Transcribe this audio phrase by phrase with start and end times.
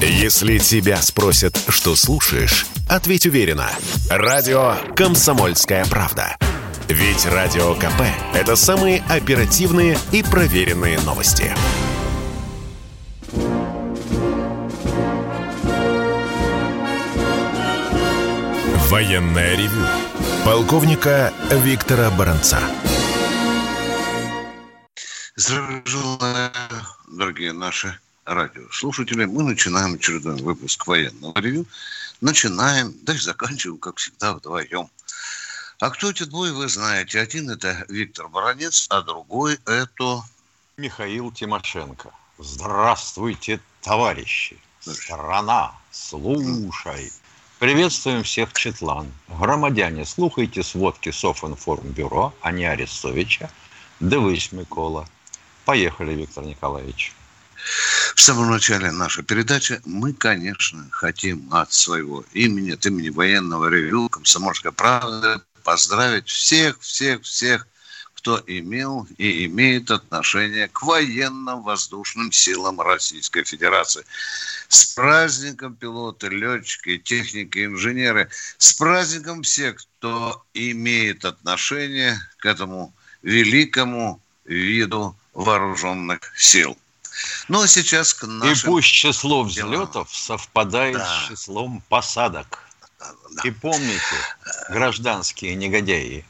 [0.00, 3.70] Если тебя спросят, что слушаешь, ответь уверенно.
[4.10, 6.36] Радио «Комсомольская правда».
[6.88, 8.02] Ведь Радио КП–
[8.34, 11.54] это самые оперативные и проверенные новости.
[18.90, 19.86] Военное ревю
[20.44, 22.60] полковника Виктора Баранца.
[25.34, 26.52] Здравия
[27.08, 29.24] дорогие наши радиослушатели.
[29.24, 31.66] Мы начинаем очередной выпуск военного ревю.
[32.20, 34.90] Начинаем, да и заканчиваем, как всегда, вдвоем.
[35.78, 37.20] А кто эти двое, вы знаете.
[37.20, 40.22] Один это Виктор Баранец, а другой это...
[40.76, 42.10] Михаил Тимошенко.
[42.38, 44.58] Здравствуйте, товарищи.
[44.80, 47.10] Страна, слушай.
[47.58, 49.10] Приветствуем всех Четлан.
[49.28, 53.50] Громадяне, слухайте сводки Софинформбюро, а не Арестовича.
[54.00, 55.08] Дивись, Микола.
[55.64, 57.14] Поехали, Виктор Николаевич.
[58.14, 64.08] В самом начале нашей передачи мы, конечно, хотим от своего имени, от имени военного ревю
[64.08, 67.66] «Комсомольская правда» поздравить всех, всех, всех,
[68.14, 74.04] кто имел и имеет отношение к военно-воздушным силам Российской Федерации.
[74.68, 78.28] С праздником пилоты, летчики, техники, инженеры.
[78.58, 86.76] С праздником всех, кто имеет отношение к этому великому виду вооруженных сил.
[87.48, 88.52] Ну, а сейчас к нашим...
[88.52, 91.06] И пусть число взлетов совпадает да.
[91.06, 92.62] с числом посадок.
[92.98, 93.42] Да.
[93.44, 94.16] И помните,
[94.68, 96.24] гражданские негодяи,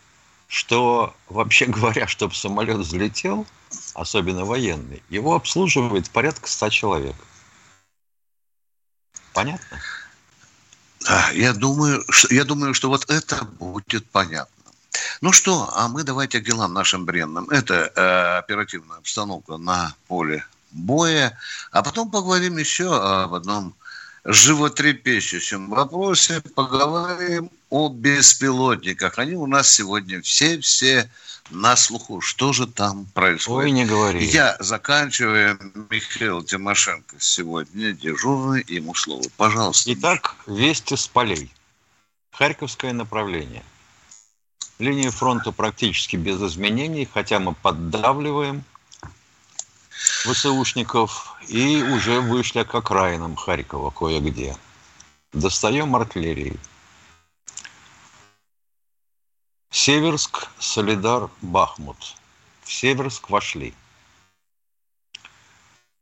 [0.48, 3.47] что, вообще говоря, чтобы самолет взлетел,
[3.95, 7.17] особенно военный, его обслуживает порядка ста человек.
[9.33, 9.81] Понятно?
[11.01, 14.51] Да, я думаю, что, я думаю, что вот это будет понятно.
[15.20, 17.48] Ну что, а мы давайте к делам нашим бренным.
[17.51, 20.45] Это э, оперативная обстановка на поле
[20.77, 21.39] боя.
[21.73, 23.75] А потом поговорим еще об одном
[24.25, 26.43] животрепещущем вопросе.
[26.55, 29.19] Поговорим о беспилотниках.
[29.19, 31.11] Они у нас сегодня все-все
[31.51, 32.20] на слуху.
[32.20, 33.67] Что же там происходит?
[33.67, 34.25] Ой, не говори.
[34.27, 35.59] Я заканчиваю.
[35.91, 38.65] Михаил Тимошенко сегодня дежурный.
[38.69, 39.25] Ему слово.
[39.36, 39.92] Пожалуйста.
[39.95, 41.53] Итак, вести с полей.
[42.33, 43.63] Харьковское направление.
[44.79, 48.63] Линия фронта практически без изменений, хотя мы поддавливаем
[50.27, 54.57] ВСУшников и уже вышли к окраинам Харькова кое-где.
[55.33, 56.59] Достаем артиллерии.
[59.70, 62.17] Северск, Солидар, Бахмут.
[62.65, 63.73] В Северск вошли.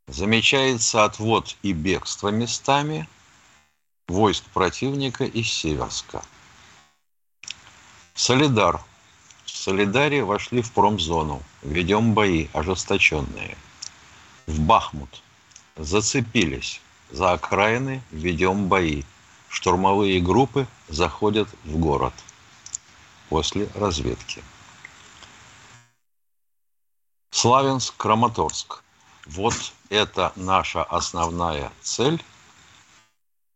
[0.07, 3.07] Замечается отвод и бегство местами
[4.07, 6.23] войск противника из Северска.
[8.15, 8.81] Солидар.
[9.45, 11.43] В Солидаре вошли в промзону.
[11.61, 13.55] Ведем бои ожесточенные–
[14.47, 15.21] в Бахмут.
[15.75, 16.81] Зацепились.
[17.11, 19.03] За окраины ведем бои.
[19.49, 22.13] Штурмовые группы заходят в город
[23.29, 24.43] после разведки.
[27.31, 28.83] Славянск, Краматорск.
[29.27, 32.21] Вот это наша основная цель.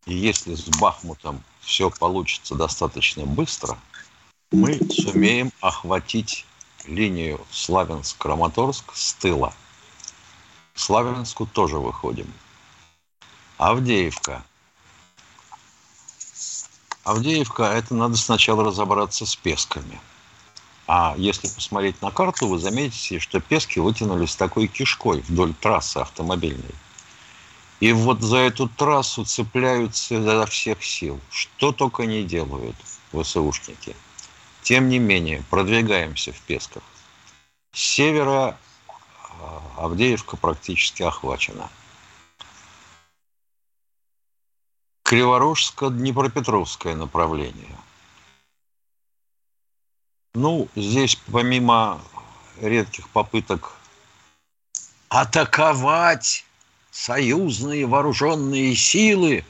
[0.06, 3.78] И если с Бахмутом все получится достаточно быстро,
[4.52, 6.46] мы сумеем охватить
[6.86, 9.54] линию Славянск-Краматорск с тыла–
[10.80, 12.34] Славянску тоже выходим.
[13.58, 14.46] Авдеевка.
[17.04, 20.00] Авдеевка, это надо сначала разобраться с песками.
[20.88, 26.76] А если посмотреть на карту, вы заметите, что пески вытянулись такой кишкой вдоль трассы автомобильной.
[27.82, 31.20] И вот за эту трассу цепляются изо всех сил.
[31.30, 32.78] Что только не делают
[33.12, 33.98] ВСУшники.
[34.64, 36.84] Тем не менее, продвигаемся в Песках.
[37.74, 38.58] С севера
[39.78, 41.70] Авдеевка практически охвачена.
[45.04, 47.78] Криворожско-Днепропетровское направление.
[50.36, 52.02] Ну, здесь помимо
[52.62, 53.72] редких попыток
[55.08, 56.46] атаковать
[56.92, 59.46] союзные вооруженные силы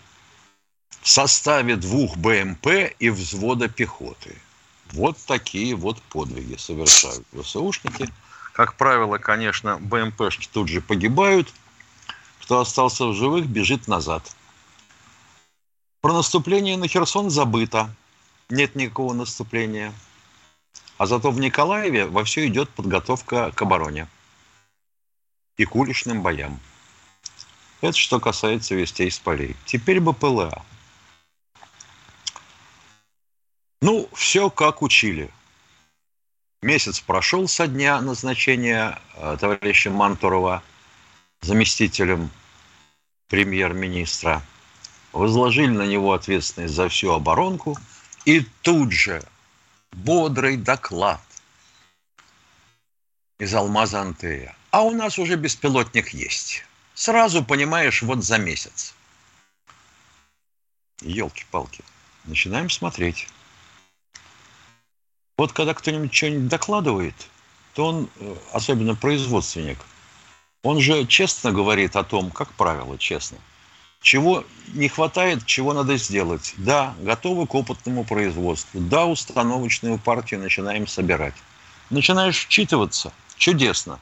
[1.01, 2.67] в составе двух БМП
[2.99, 4.37] и взвода пехоты.
[4.91, 8.13] Вот такие вот подвиги совершают ВСУшники–
[8.59, 11.53] как правило, конечно, БМПшки тут же погибают.
[12.41, 14.35] Кто остался в живых, бежит назад.
[16.01, 17.89] Про наступление на Херсон забыто.
[18.49, 19.93] Нет никакого наступления.
[20.97, 24.09] А зато в Николаеве во все идет подготовка к обороне
[25.55, 26.59] и к уличным боям.
[27.79, 29.55] Это что касается вестей с полей.
[29.67, 30.65] Теперь БПЛА.
[33.81, 35.31] Ну, все как учили.
[36.61, 40.61] Месяц прошел со дня назначения э, товарища Мантурова
[41.39, 42.29] заместителем
[43.29, 44.43] премьер-министра,
[45.13, 47.77] возложили на него ответственность за всю оборонку,
[48.25, 49.23] и тут же
[49.93, 51.21] бодрый доклад
[53.37, 54.53] из алмаза Антея.
[54.71, 56.65] А у нас уже беспилотник есть.
[56.93, 58.93] Сразу понимаешь, вот за месяц.
[60.99, 61.85] Елки-палки.
[62.25, 63.29] Начинаем смотреть.
[65.39, 67.15] Вот когда кто-нибудь что-нибудь докладывает,
[67.73, 69.77] то он, э, особенно производственник,
[70.63, 73.37] он же честно говорит о том, как правило, честно,
[74.01, 74.43] чего
[74.73, 76.55] не хватает, чего надо сделать.
[76.57, 78.81] Да, готовы к опытному производству.
[78.81, 81.35] Да, установочную партию начинаем собирать.
[81.89, 83.13] Начинаешь вчитываться.
[83.37, 84.01] Чудесно.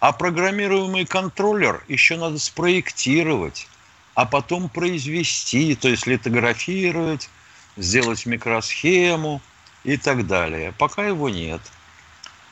[0.00, 3.68] А программируемый контроллер еще надо спроектировать,
[4.14, 7.30] а потом произвести, то есть литографировать,
[7.76, 9.40] сделать микросхему–
[9.86, 10.72] и так далее.
[10.76, 11.60] Пока его нет.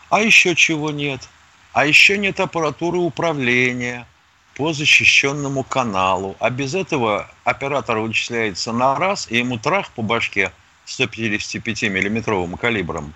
[0.09, 1.29] А еще чего нет?
[1.73, 4.07] А еще нет аппаратуры управления
[4.55, 6.37] по защищенному каналу.
[6.39, 10.53] А без этого оператор вычисляется на раз, и ему трах по башке
[10.87, 13.13] 155-миллиметровым калибром.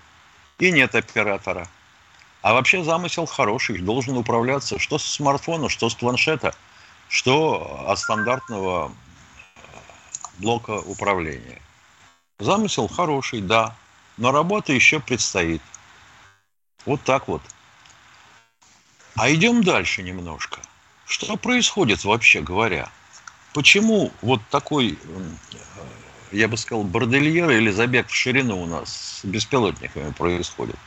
[0.58, 1.68] И нет оператора.
[2.42, 6.56] А вообще замысел хороший, должен управляться что с смартфона, что с планшета,
[7.08, 8.90] что от стандартного
[10.38, 11.62] блока управления.
[12.40, 13.76] Замысел хороший, да,
[14.18, 15.62] но работа еще предстоит.
[16.84, 17.42] Вот так вот.
[19.14, 20.60] А идем дальше немножко.
[21.06, 22.90] Что происходит вообще говоря?
[23.54, 24.98] Почему вот такой,
[26.30, 30.78] я бы сказал, бордельер или забег в ширину у нас с беспилотниками происходит?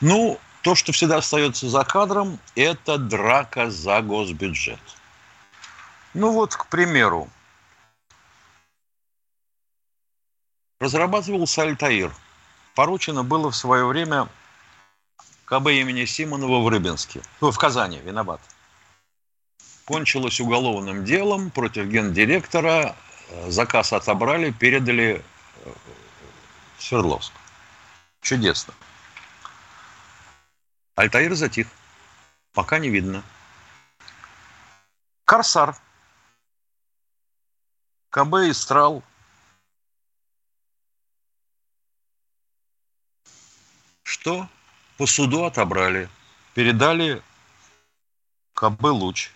[0.00, 4.80] Ну, то, что всегда остается за кадром, это драка за госбюджет.
[6.14, 7.28] Ну вот, к примеру,
[10.78, 12.12] разрабатывался Альтаир–
[12.76, 14.28] поручено было в свое время
[15.46, 17.22] КБ имени Симонова в Рыбинске.
[17.40, 18.40] Ну, в Казани, виноват.
[19.86, 22.94] Кончилось уголовным делом против гендиректора.
[23.48, 25.24] Заказ отобрали, передали
[25.64, 25.72] э,
[26.76, 27.32] в Свердловск.
[28.20, 28.74] Чудесно.
[30.96, 31.68] Альтаир затих.
[32.52, 33.22] Пока не видно.
[35.24, 35.76] Корсар.
[38.10, 39.02] КБ Истрал
[44.26, 44.48] что
[44.96, 46.08] по суду отобрали,
[46.54, 47.22] передали
[48.54, 49.30] КБ «Луч».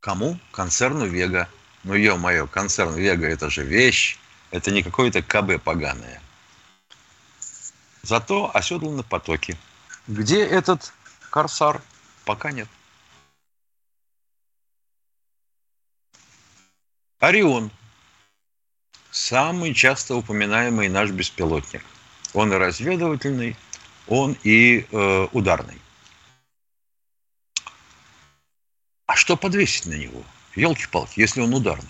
[0.00, 0.38] Кому?
[0.52, 1.48] Концерну «Вега».
[1.82, 4.18] Ну, ё-моё, концерн «Вега»– это же вещь,
[4.50, 6.20] это не какое-то КБ поганое.
[8.02, 9.56] Зато оседланы потоки.
[10.06, 10.92] Где этот
[11.30, 11.80] «Корсар»?
[12.26, 12.68] Пока нет.
[17.18, 17.70] «Орион»–
[19.10, 21.82] самый часто упоминаемый наш беспилотник–
[22.34, 23.56] он и разведывательный,
[24.06, 25.80] он и э, ударный.
[29.06, 30.22] А что подвесить на него?
[30.54, 31.88] Елки-палки, если он ударный.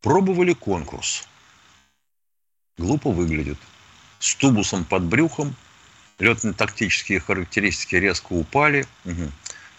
[0.00, 1.26] Пробовали конкурс.
[2.76, 3.58] Глупо выглядит.
[4.18, 5.54] С тубусом под брюхом,
[6.18, 8.86] летно-тактические характеристики резко упали.
[9.04, 9.30] Угу.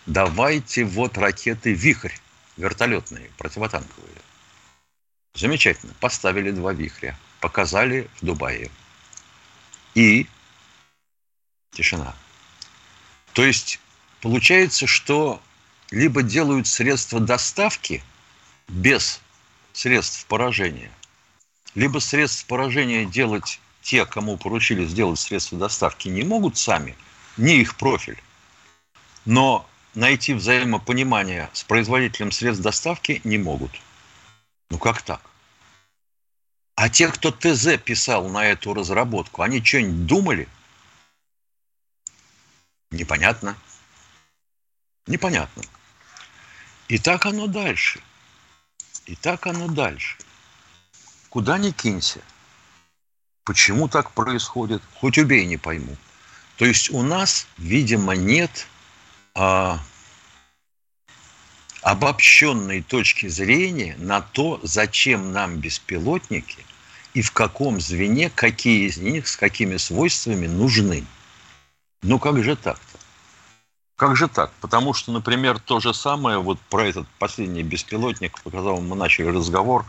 [0.05, 2.13] Давайте вот ракеты «Вихрь»,
[2.57, 4.15] вертолетные, противотанковые.
[5.33, 5.93] Замечательно.
[5.99, 8.69] Поставили два «Вихря» показали в Дубае.
[9.93, 10.27] И
[11.71, 12.15] тишина.
[13.33, 13.79] То есть
[14.21, 15.41] получается, что
[15.91, 18.03] либо делают средства доставки
[18.67, 19.21] без
[19.73, 20.91] средств поражения,
[21.75, 26.95] либо средств поражения делать те, кому поручили сделать средства доставки, не могут сами,
[27.37, 28.21] не их профиль.
[29.25, 33.71] Но найти взаимопонимание с производителем средств доставки не могут.
[34.69, 35.21] Ну как так?
[36.75, 40.49] А те, кто ТЗ писал на эту разработку, они что-нибудь думали?
[42.91, 43.57] Непонятно.
[45.07, 45.63] Непонятно.
[46.89, 48.01] И так оно дальше.
[49.05, 50.17] И так оно дальше.
[51.29, 52.21] Куда ни кинься.
[53.43, 54.81] Почему так происходит?
[54.95, 55.95] Хоть убей, не пойму.
[56.57, 58.67] То есть у нас, видимо, нет
[59.33, 59.79] а,
[61.85, 66.65] обобщенной точки зрения на то, зачем нам беспилотники
[67.13, 71.05] и в каком звене какие из них с какими свойствами нужны.
[72.01, 72.97] Ну как же так-то?
[73.97, 74.51] Как же так?
[74.61, 79.27] Потому что, например, то же самое вот про этот последний беспилотник, по которому мы начали
[79.27, 79.85] разговор,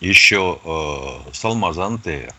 [0.00, 2.34] еще э, с Алмаза Антея.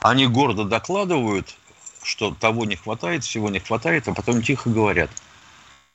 [0.00, 1.54] Они гордо докладывают,
[2.02, 5.10] что того не хватает, всего не хватает, а потом тихо говорят–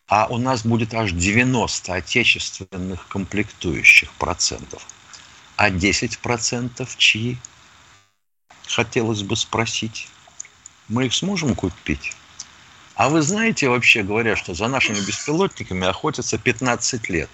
[0.10, 4.86] а у нас будет аж 90 отечественных комплектующих процентов.
[5.56, 7.38] А 10 процентов чьи?
[8.68, 10.08] Хотелось бы спросить.
[10.88, 12.16] Мы их сможем купить?
[12.96, 17.30] А вы знаете, вообще говоря, что за нашими беспилотниками охотятся 15 лет.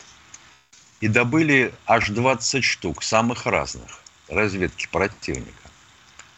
[0.99, 5.71] И добыли аж 20 штук, самых разных, разведки противника.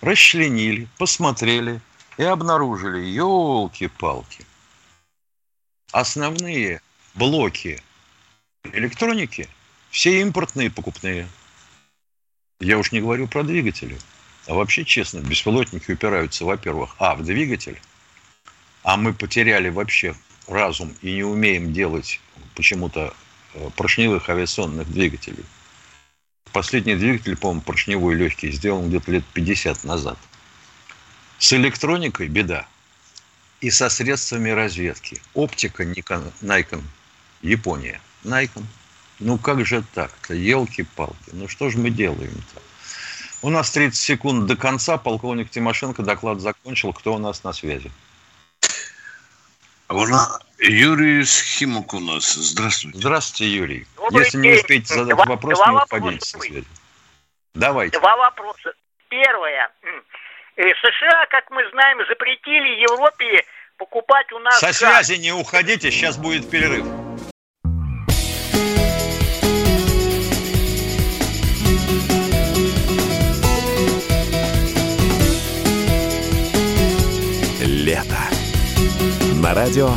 [0.01, 1.82] Расчленили, посмотрели
[2.17, 4.46] и обнаружили, елки-палки,
[5.91, 6.82] основные
[7.15, 7.82] блоки
[8.63, 9.48] электроники
[9.89, 11.27] все импортные покупные.
[12.60, 13.98] Я уж не говорю про двигатели.
[14.48, 17.79] А вообще, честно, беспилотники упираются, во-первых, а, в двигатель,
[18.84, 20.15] а мы потеряли вообще
[20.48, 22.22] разум и не умеем делать
[22.56, 23.13] почему-то
[23.53, 25.44] э, поршневых авиационных двигателей.
[26.53, 30.17] Последний двигатель, по-моему, поршневой легкий, сделан где-то лет 50 назад.
[31.38, 32.65] С электроникой беда.
[33.61, 35.19] И со средствами разведки.
[35.33, 36.83] Оптика Nikon, Nikon,
[37.41, 37.99] Япония.
[38.23, 38.63] Nikon.
[39.19, 40.33] Ну как же так-то?
[40.33, 41.31] Елки-палки.
[41.33, 42.61] Ну что же мы делаем-то?
[43.41, 44.97] У нас 30 секунд до конца.
[44.97, 46.93] Полковник Тимошенко доклад закончил.
[46.93, 47.91] Кто у нас на связи?
[50.59, 52.33] Юрий Схимок у нас.
[52.33, 52.97] Здравствуйте.
[52.97, 53.87] Здравствуйте, Юрий.
[53.95, 54.51] Добрый Если день.
[54.51, 56.67] не успеете задать два, вопрос, два не уходите со связи.
[57.53, 57.99] Давайте.
[57.99, 58.73] Два вопроса.
[59.09, 59.71] Первое.
[60.63, 63.45] США, как мы знаем, запретили Европе
[63.77, 64.59] покупать у нас...
[64.59, 64.77] Со газ.
[64.77, 66.85] связи не уходите, сейчас будет перерыв.
[77.61, 78.17] Лето.
[79.41, 79.89] На радио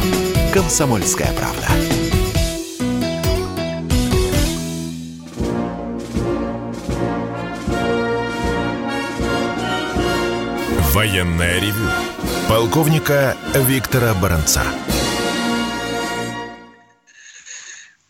[0.52, 1.99] «Комсомольская правда».
[11.00, 11.88] Военное ревю
[12.46, 14.62] полковника Виктора Баранца.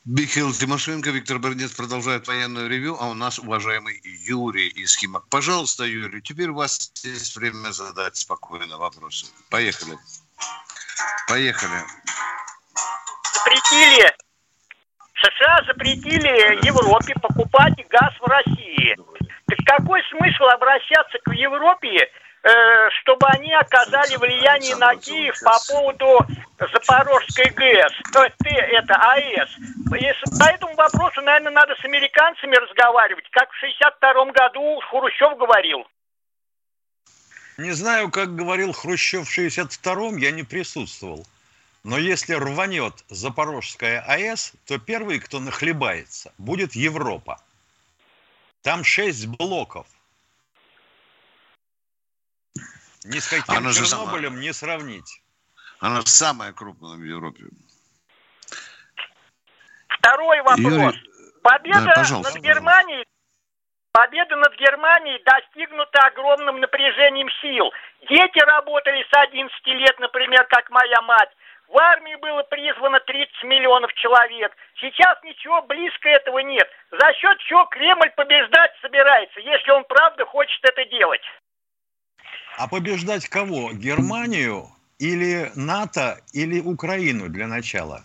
[0.05, 5.29] Михаил Тимошенко, Виктор Барнец продолжает военное ревю, а у нас уважаемый Юрий из Химок.
[5.31, 9.27] Пожалуйста, Юрий, теперь у вас есть время задать спокойно вопросы.
[9.51, 9.97] Поехали.
[11.29, 11.85] Поехали.
[13.33, 14.13] Запретили
[15.15, 18.97] США запретили Европе покупать газ в России.
[19.47, 22.11] Так какой смысл обращаться к Европе
[22.43, 26.27] чтобы они оказали влияние на Киев по поводу
[26.59, 29.49] Запорожской ГЭС, есть это АЭС.
[29.93, 35.87] Если, по этому вопросу, наверное, надо с американцами разговаривать, как в 62 году Хрущев говорил.
[37.59, 41.27] Не знаю, как говорил Хрущев в 62-м, я не присутствовал.
[41.85, 47.39] Но если рванет Запорожская АЭС, то первый, кто нахлебается, будет Европа.
[48.63, 49.87] Там шесть блоков–
[53.05, 54.43] ни с каким Она Чернобылем самая...
[54.43, 55.23] не сравнить.
[55.81, 57.45] Она самая крупная в Европе.
[59.89, 60.59] Второй вопрос.
[60.59, 61.11] Юрий...
[61.43, 63.05] Победа да, над Германией
[63.93, 67.73] Победа над Германией достигнута огромным напряжением сил.
[68.09, 71.31] Дети работали с 11 лет, например, как моя мать.
[71.67, 74.57] В армии было призвано 30 миллионов человек.
[74.81, 76.69] Сейчас ничего близко этого нет.
[76.91, 81.23] За счет чего Кремль побеждать собирается, если он правда хочет это делать?
[82.61, 83.73] А побеждать кого?
[83.73, 88.05] Германию или НАТО или Украину для начала?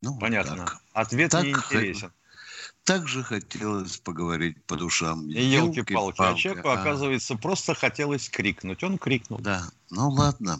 [0.00, 0.64] Ну, Понятно.
[0.64, 0.80] Так.
[0.94, 2.10] Ответ так, не интересен.
[2.84, 5.28] Так же хотелось поговорить по душам.
[5.28, 6.22] Елки-палки.
[6.22, 6.80] А человеку, а...
[6.80, 8.82] оказывается, просто хотелось крикнуть.
[8.82, 9.40] Он крикнул.
[9.40, 9.68] Да.
[9.90, 10.58] Ну ладно.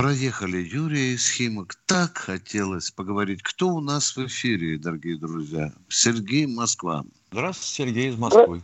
[0.00, 1.74] Проехали Юрия из Химок.
[1.84, 3.42] Так хотелось поговорить.
[3.42, 5.74] Кто у нас в эфире, дорогие друзья?
[5.90, 7.04] Сергей Москва.
[7.30, 8.62] Здравствуйте, Сергей из Москвы.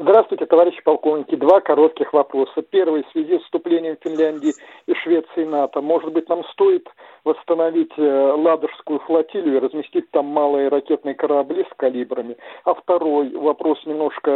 [0.00, 1.34] Здравствуйте, товарищи полковники.
[1.34, 2.62] Два коротких вопроса.
[2.62, 4.52] Первый, в связи с вступлением Финляндии
[4.86, 6.88] и Швеции НАТО, может быть, нам стоит
[7.24, 12.36] восстановить э, Ладожскую флотилию и разместить там малые ракетные корабли с калибрами.
[12.62, 14.30] А второй вопрос немножко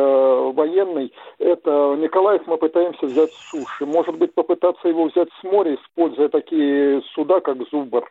[0.53, 1.13] военный.
[1.39, 3.87] Это Николаев мы пытаемся взять с суши.
[3.87, 8.11] Может быть, попытаться его взять с моря, используя такие суда, как Зубр.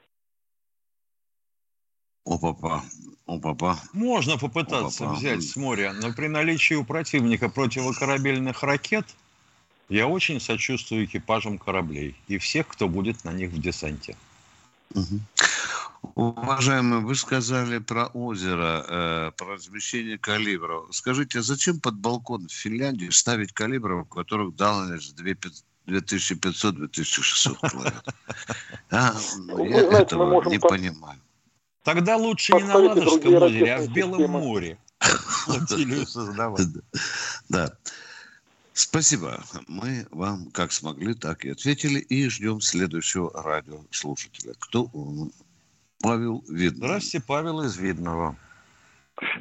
[2.24, 2.84] О, папа,
[3.25, 3.80] о, папа.
[3.94, 9.08] Можно попытаться О, взять с моря, но при наличии у противника противокорабельных ракет
[9.90, 14.16] я очень сочувствую экипажам кораблей и всех, кто будет на них в десанте.
[14.94, 15.20] Угу.
[16.16, 20.96] Уважаемый, вы сказали про озеро, э, про размещение калибров.
[20.96, 28.04] Скажите, а зачем под балкон в Финляндии ставить калибров, у которых дальность 2500-2600 километров?
[28.90, 29.16] А,
[29.63, 31.20] я этого не понимаю.
[31.83, 36.67] Тогда лучше не на Ладожском озере, а в Белом море флотилию создавать.
[37.50, 37.73] Да.
[38.73, 39.43] Спасибо.
[39.67, 42.00] Мы вам как смогли, так и ответили.
[42.00, 44.53] И ждем следующего радиослушателя.
[44.59, 45.31] Кто он?
[46.01, 46.88] Павел Видный.
[46.88, 48.35] Здравствуйте, Павел из Видного.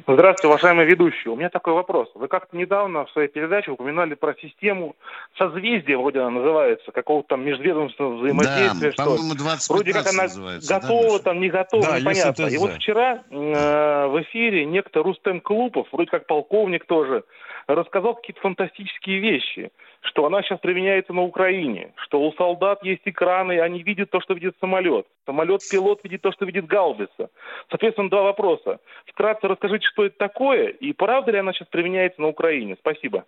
[0.07, 1.29] Здравствуйте, уважаемый ведущий.
[1.29, 2.09] У меня такой вопрос.
[2.13, 4.95] Вы как-то недавно в своей передаче упоминали про систему
[5.37, 8.93] созвездия, вроде она называется, какого-то там межведомственного взаимодействия.
[8.97, 12.45] Да, по-моему, 20 Вроде как она готова, да, там не готова, да, непонятно.
[12.45, 17.23] И вот вчера э, в эфире некто Рустем Клупов, вроде как полковник тоже,
[17.67, 23.53] рассказал какие-то фантастические вещи что она сейчас применяется на Украине, что у солдат есть экраны,
[23.53, 25.05] и они видят то, что видит самолет.
[25.25, 27.29] Самолет-пилот видит то, что видит гаубица.
[27.69, 28.79] Соответственно, два вопроса.
[29.05, 32.75] Вкратце расскажите, что это такое, и правда ли она сейчас применяется на Украине?
[32.79, 33.25] Спасибо.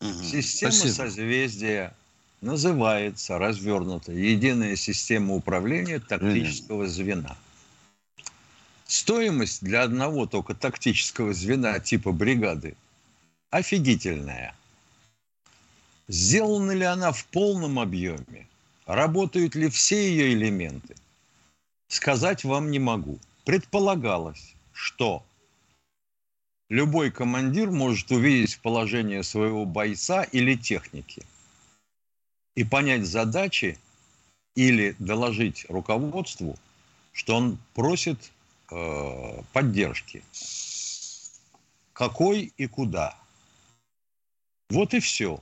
[0.00, 0.92] Система Спасибо.
[0.92, 1.94] созвездия
[2.40, 7.36] называется развернута единая система управления тактического звена.
[8.86, 12.74] Стоимость для одного только тактического звена типа бригады
[13.50, 14.54] офигительная.
[16.08, 18.48] Сделана ли она в полном объеме?
[18.86, 20.96] Работают ли все ее элементы?
[21.88, 23.18] Сказать вам не могу.
[23.44, 25.22] Предполагалось, что
[26.70, 31.22] любой командир может увидеть положение своего бойца или техники
[32.54, 33.78] и понять задачи
[34.54, 36.58] или доложить руководству,
[37.12, 38.32] что он просит
[38.70, 40.24] э, поддержки.
[41.92, 43.14] Какой и куда.
[44.70, 45.40] Вот и все.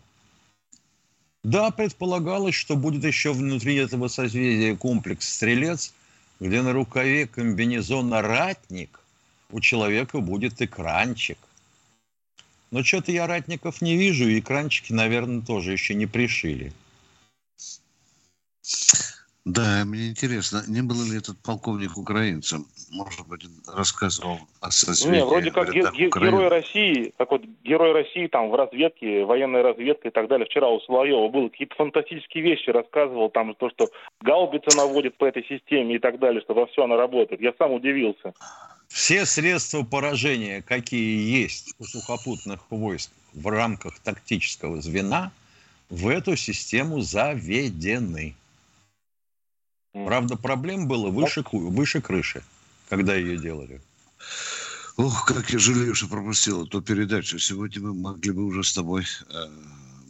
[1.47, 5.95] Да, предполагалось, что будет еще внутри этого созвездия комплекс «Стрелец»,
[6.41, 8.99] где на рукаве комбинезона «Ратник»
[9.53, 11.39] у человека будет экранчик.
[12.73, 16.73] Но что-то я ратников не вижу, и экранчики, наверное, тоже еще не пришили.
[19.47, 22.67] Да, мне интересно, не был ли этот полковник украинцем?
[22.91, 25.19] Может быть, рассказывал о созвездии?
[25.19, 29.63] Не, вроде как ге- ге- герой России, как вот герой России там в разведке, военной
[29.63, 30.47] разведке и так далее.
[30.47, 33.89] Вчера у Соловьева был какие-то фантастические вещи рассказывал, там то, что
[34.21, 37.41] гаубица наводит по этой системе и так далее, что во все она работает.
[37.41, 38.33] Я сам удивился.
[38.89, 45.31] Все средства поражения, какие есть у сухопутных войск в рамках тактического звена,
[45.89, 48.35] в эту систему заведены.
[50.05, 52.43] Правда, проблем было выше, выше крыши,
[52.89, 53.81] когда ее делали.
[54.99, 57.39] Ох, как я жалею, что пропустил эту передачу.
[57.39, 59.35] Сегодня мы могли бы уже с тобой э,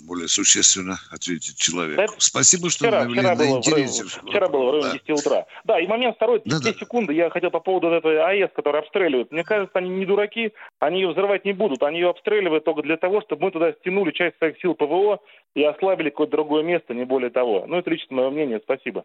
[0.06, 2.02] более существенно ответить человеку.
[2.02, 3.60] Да, Спасибо, что вчера, вчера на было.
[3.60, 5.14] В, вчера было в районе да.
[5.14, 5.46] 10 утра.
[5.64, 6.78] Да, и момент второй, 10 да, да.
[6.78, 9.32] секунды, я хотел по поводу этой АЭС, которая обстреливают.
[9.32, 11.82] Мне кажется, они не дураки, они ее взрывать не будут.
[11.82, 15.20] Они ее обстреливают только для того, чтобы мы туда стянули часть своих сил ПВО
[15.54, 17.64] и ослабили какое-то другое место, не более того.
[17.66, 18.60] Ну, это лично мое мнение.
[18.62, 19.04] Спасибо.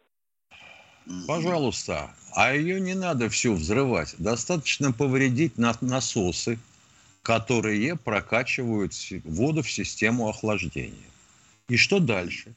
[1.28, 2.12] Пожалуйста.
[2.34, 4.16] А ее не надо всю взрывать.
[4.18, 6.60] Достаточно повредить насосы,
[7.24, 11.10] которые прокачивают воду в систему охлаждения.
[11.68, 12.54] И что дальше?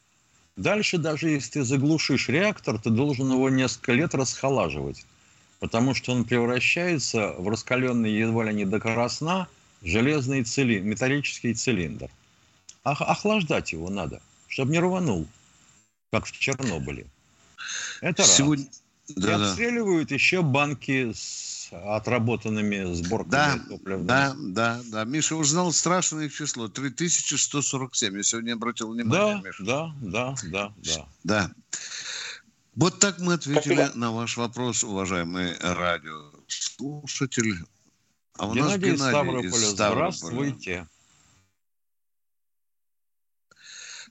[0.55, 5.05] Дальше, даже если ты заглушишь реактор, ты должен его несколько лет расхолаживать,
[5.59, 9.49] потому что он превращается в раскаленный едва ли не до красна
[9.81, 12.09] железный цилиндр, металлический цилиндр.
[12.85, 15.27] Ох, охлаждать его надо, чтобы не рванул,
[16.11, 17.05] как в Чернобыле.
[18.01, 18.65] Это Сегодня...
[18.65, 18.81] раз.
[19.15, 20.15] Да, и обстреливают да.
[20.15, 24.03] еще банки с отработанными сборками да, топлива.
[24.03, 25.03] Да, да, да.
[25.03, 26.67] Миша узнал страшное число.
[26.67, 28.17] 3147.
[28.17, 29.63] Я сегодня обратил внимание, да, Миша.
[29.63, 31.07] Да, да, да, да.
[31.23, 31.51] Да.
[32.75, 33.97] Вот так мы ответили Спасибо.
[33.97, 37.55] на ваш вопрос, уважаемый радиослушатель.
[38.37, 39.69] А у Геннадий нас Геннадий из Ставрополя.
[39.69, 40.87] Здравствуйте.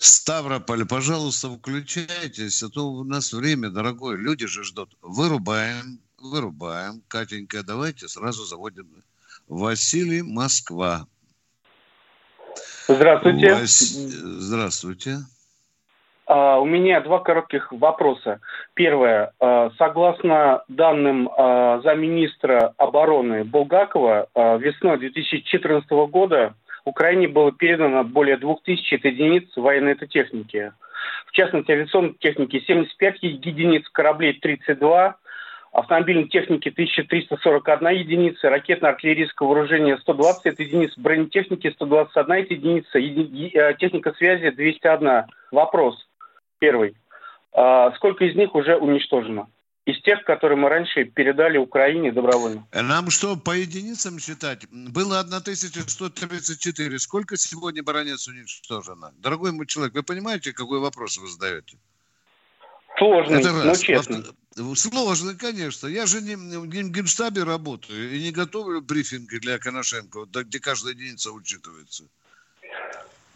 [0.04, 4.90] Ставрополь, пожалуйста, включайтесь, а то у нас время, дорогой, люди же ждут.
[5.00, 7.00] Вырубаем, вырубаем.
[7.08, 8.86] Катенька, давайте сразу заводим.
[9.48, 11.06] Василий, Москва.
[12.86, 13.54] Здравствуйте.
[13.54, 13.70] Вас...
[13.70, 15.16] Здравствуйте.
[16.26, 18.40] Uh, у меня два коротких вопроса.
[18.74, 19.32] Первое.
[19.40, 29.00] Uh, согласно данным uh, замминистра обороны Булгакова, весной 2014 года Украине было передано более 2000
[29.02, 30.72] единиц военной техники.
[31.26, 35.16] В частности, авиационной техники 75 единиц, кораблей 32,
[35.72, 43.50] автомобильной техники 1341 единица, ракетно-артиллерийского вооружения 120 единиц, бронетехники 121 единица, еди...
[43.54, 45.24] Э, техника связи 201.
[45.50, 45.96] Вопрос
[46.58, 46.94] первый.
[47.52, 49.48] А сколько из них уже уничтожено?
[49.86, 52.66] Из тех, которые мы раньше передали Украине добровольно.
[52.72, 54.66] Нам что, по единицам считать?
[54.70, 56.98] Было 1134.
[56.98, 59.12] Сколько сегодня баронец уничтожено?
[59.18, 61.76] Дорогой мой человек, вы понимаете, какой вопрос вы задаете?
[62.96, 63.64] Сложный, Это раз.
[63.64, 64.24] но честный.
[64.76, 65.88] Сложный, конечно.
[65.88, 70.94] Я же не, не в Генштабе работаю и не готовлю брифинги для Коношенко, где каждая
[70.94, 72.04] единица учитывается.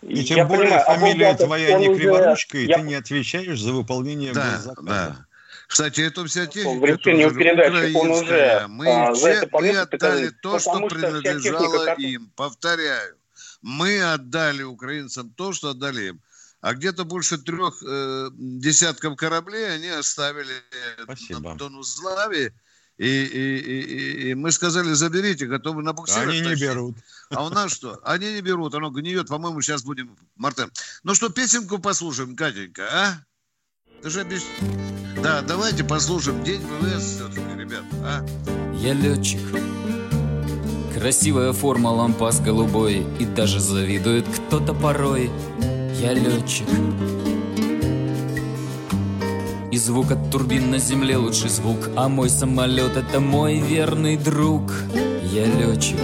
[0.01, 2.65] И тем я более понимаю, фамилия а твоя не криворучка, уже...
[2.65, 2.77] и я...
[2.77, 4.87] ты не отвечаешь за выполнение да, госзаказа.
[4.87, 5.28] Да.
[5.69, 8.67] Кстати, эту вся техника В передачу он уже.
[8.69, 12.33] Мы, а, это че- мы отдали то, что принадлежало техника, им.
[12.35, 13.17] Повторяю,
[13.61, 16.21] мы отдали украинцам то, что отдали им.
[16.63, 20.55] А где-то больше трех э, десятков кораблей они оставили
[21.05, 21.51] Спасибо.
[21.51, 22.53] на Донузлаве.
[22.97, 26.97] И, и, и, и- мы сказали, заберите, готовы на буксирах Они не берут.
[27.31, 28.01] А у нас что?
[28.03, 29.29] Они не берут, оно гниет.
[29.29, 30.73] По-моему, сейчас будем, Мартин.
[31.05, 33.25] Ну что, песенку послушаем, Катенька, а?
[34.03, 34.43] Ты же обещ...
[35.21, 36.45] Да, давайте послушаем.
[36.45, 38.25] День ВВС все-таки, ребят, а?
[38.77, 39.41] Я летчик.
[40.95, 45.31] Красивая форма лампас голубой И даже завидует кто-то порой.
[46.01, 46.67] Я летчик.
[49.73, 54.73] И звук от турбин на земле лучший звук А мой самолет это мой верный друг.
[55.25, 55.99] Я летчик.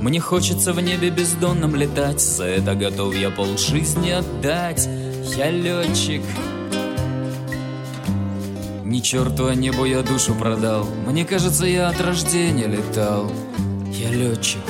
[0.00, 4.88] Мне хочется в небе бездонном летать За это готов я полжизни отдать
[5.36, 6.20] Я летчик.
[8.84, 10.86] Ни черту а небу я душу продал.
[11.06, 13.32] Мне кажется, я от рождения летал.
[13.90, 14.60] Я летчик.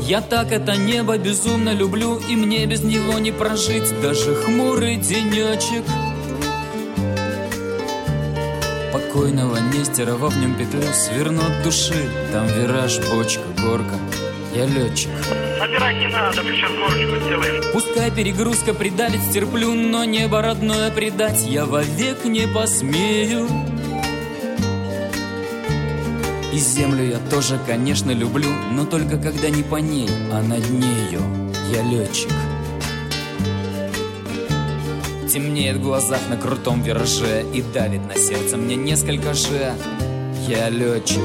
[0.00, 4.00] Я так это небо безумно люблю И мне без него не прожить.
[4.02, 5.84] Даже хмурый денечек.
[8.92, 12.08] Покойного Нестерова в нем петлю Сверну души.
[12.32, 13.94] Там вираж, бочка, горка
[14.52, 15.10] Я летчик
[15.58, 17.62] Собирать не надо, сейчас горочку сделаем.
[17.72, 23.46] Пускай перегрузка придавит, стерплю, но небо родное предать я вовек не посмею.
[26.52, 31.22] И землю я тоже, конечно, люблю, но только когда не по ней, а над нею
[31.72, 32.30] я летчик.
[35.32, 39.72] Темнеет в глазах на крутом вираже и давит на сердце мне несколько же.
[40.48, 41.20] Я летчик.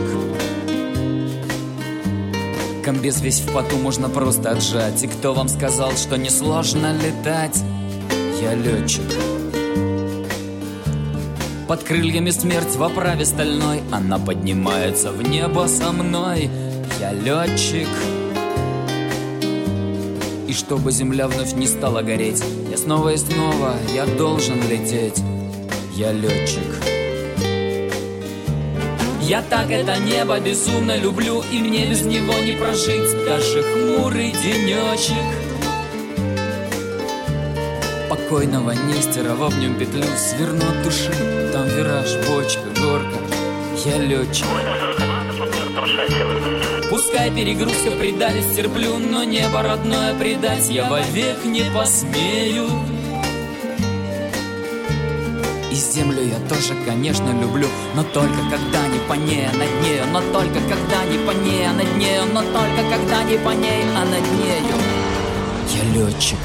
[2.86, 5.02] Комбез весь в поту можно просто отжать.
[5.04, 7.64] И кто вам сказал, что несложно летать?
[8.40, 9.02] Я летчик.
[11.68, 13.82] Под крыльями смерть в оправе стальной.
[13.92, 16.52] Она поднимается в небо со мной.
[17.00, 17.90] Я летчик.
[20.48, 25.24] И чтобы земля вновь не стала гореть Я снова и снова, я должен лететь.
[25.96, 26.95] Я летчик
[29.28, 33.26] я так это небо безумно люблю И мне без него не прожить.
[33.26, 35.16] Даже хмурый денечек
[38.10, 41.12] Покойного Нестерова в нем петлю Сверну от души.
[41.52, 43.18] Там вираж, бочка, горка
[43.84, 44.46] Я летчик.
[46.90, 52.70] Пускай перегрузка придали стерплю Но небо родное предать Я вовек не посмею
[55.76, 57.68] и землю я тоже, конечно, люблю.
[57.96, 61.68] Но только когда не по ней, а над нею Но только когда не по ней,
[61.68, 64.76] а над нею Но только когда не по ней, а над нею.
[65.74, 66.38] Я летчик.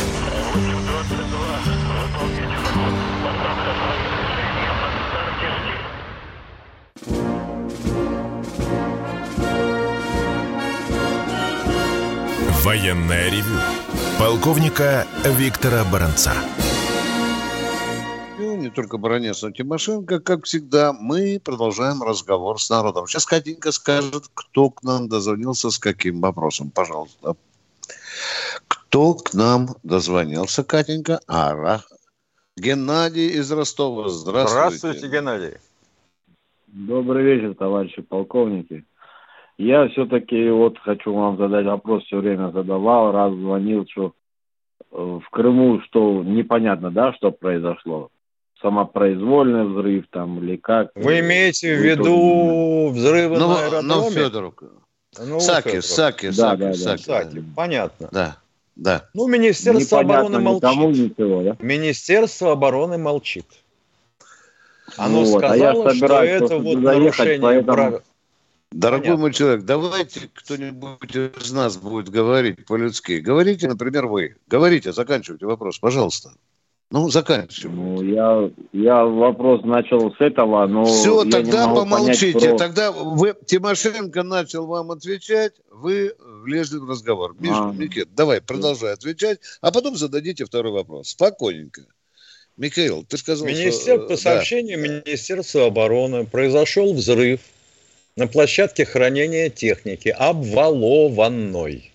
[12.64, 13.58] Военное ревю.
[14.18, 16.32] Полковника Виктора Баранца.
[18.70, 23.08] Не только Баранец, но Тимошенко, как всегда, мы продолжаем разговор с народом.
[23.08, 26.70] Сейчас Катенька скажет, кто к нам дозвонился, с каким вопросом.
[26.70, 27.34] Пожалуйста.
[28.68, 31.18] Кто к нам дозвонился, Катенька?
[31.26, 31.80] Ара.
[32.56, 34.08] Геннадий из Ростова.
[34.08, 34.76] Здравствуйте.
[34.76, 35.56] Здравствуйте, Геннадий.
[36.68, 38.84] Добрый вечер, товарищи полковники.
[39.58, 44.12] Я все-таки вот хочу вам задать вопрос, все время задавал, раз звонил, что
[44.92, 48.10] э, в Крыму, что непонятно, да, что произошло.
[48.62, 50.90] Самопроизвольный взрыв там или как.
[50.94, 54.10] Вы имеете в виду взрывы Ну, на ну, аэродроме?
[54.10, 54.54] Федоров.
[55.18, 55.84] Ну, Саки, Федоров.
[55.84, 56.74] Саки, Да, Саки, да, да.
[56.74, 57.00] Саки.
[57.00, 58.08] Кстати, понятно.
[58.12, 58.36] Да,
[58.76, 59.08] да.
[59.14, 61.18] Ну, Министерство Непонятно обороны никому молчит.
[61.18, 61.56] ничего, да?
[61.60, 63.46] Министерство обороны молчит.
[64.96, 68.02] Оно Вот, а я сказало, что собираюсь это вот заехать, нарушение поэтому- прав.
[68.72, 69.20] Дорогой Понятно.
[69.22, 73.18] мой человек, давайте кто-нибудь из нас будет говорить по-людски.
[73.18, 74.36] Говорите, например, вы.
[74.46, 76.30] Говорите, заканчивайте вопрос, пожалуйста.
[76.92, 77.68] Ну, заканчивайте.
[77.68, 82.32] Ну, я, я вопрос начал с этого, но Все, я не тогда могу помолчите.
[82.32, 87.36] понять про- Тогда вы, Тимошенко начал вам отвечать, вы влезли в разговор.
[87.38, 87.72] Миш, А.
[87.72, 91.10] Никит, давай, продолжай отвечать, а потом зададите второй вопрос.
[91.10, 91.82] Спокойненько.
[92.56, 93.98] Михаил, ты сказал, Министер...
[93.98, 94.08] что...
[94.08, 97.40] По э, сообщению Министерства обороны произошел взрыв
[98.16, 101.92] на площадке хранения техники, обвалованной.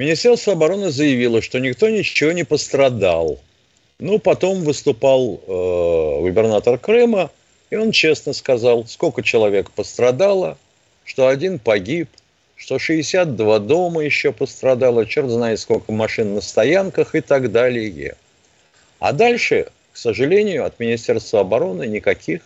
[0.00, 3.38] Министерство обороны заявило, что никто ничего не пострадал.
[3.98, 7.30] Ну, потом выступал э, губернатор Крыма,
[7.68, 10.56] и он честно сказал, сколько человек пострадало,
[11.04, 12.08] что один погиб,
[12.56, 18.16] что 62 дома еще пострадало, черт знает сколько машин на стоянках и так далее.
[19.00, 22.40] А дальше, к сожалению, от Министерства обороны никаких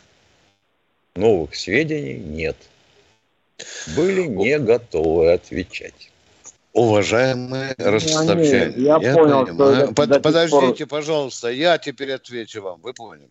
[1.14, 2.56] новых сведений нет.
[3.94, 6.10] Были не готовы отвечать.
[6.74, 9.84] Уважаемые ну, ростовчане, я, я понял, понимаю.
[9.87, 10.98] Что Под, подождите, пор...
[10.98, 12.80] пожалуйста, я теперь отвечу вам.
[12.80, 13.30] Вы поняли?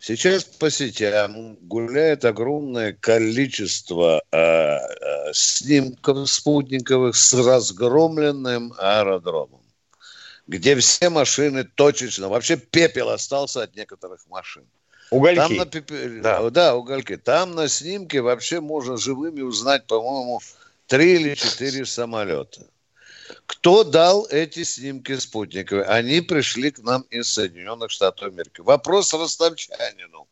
[0.00, 9.62] Сейчас по сетям гуляет огромное количество э, э, снимков спутниковых с разгромленным аэродромом,
[10.48, 14.64] где все машины точечно, вообще пепел остался от некоторых машин.
[15.10, 15.36] Угольки.
[15.36, 16.20] Там на пепе...
[16.22, 16.50] да.
[16.50, 17.16] да, угольки.
[17.16, 20.40] Там на снимке вообще можно живыми узнать, по-моему,
[20.88, 22.62] три или четыре самолета.
[23.46, 25.84] Кто дал эти снимки спутниковые?
[25.84, 28.60] Они пришли к нам из Соединенных Штатов Америки.
[28.60, 30.26] Вопрос ростовчанину.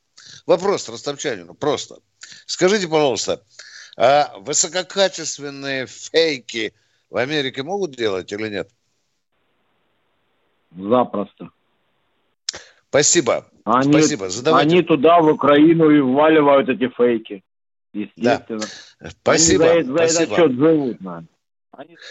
[0.46, 1.98] Вопрос ростовчанину просто.
[2.46, 3.42] Скажите, пожалуйста,
[3.96, 6.74] а высококачественные фейки
[7.10, 8.70] в Америке могут делать или нет?
[10.76, 11.50] Запросто.
[12.88, 13.46] Спасибо.
[13.64, 14.28] Они, Спасибо.
[14.30, 14.70] Задавайте.
[14.70, 17.42] Они туда, в Украину, и вваливают эти фейки.
[17.96, 18.64] Естественно.
[19.00, 19.11] Да.
[19.11, 19.70] Спасибо.
[19.70, 20.22] Они за, за Спасибо.
[20.22, 21.28] этот счет живут, наверное.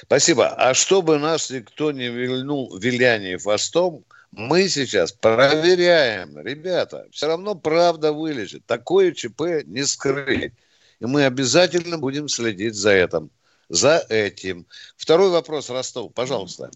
[0.03, 0.47] Спасибо.
[0.49, 8.11] А чтобы нас никто не вильнул виляние хвостом, мы сейчас проверяем, ребята, все равно правда
[8.11, 8.65] вылезет.
[8.65, 10.53] Такое ЧП не скрыть.
[10.99, 13.29] И мы обязательно будем следить за этим.
[13.69, 14.65] За этим.
[14.97, 16.69] Второй вопрос, Ростов, пожалуйста.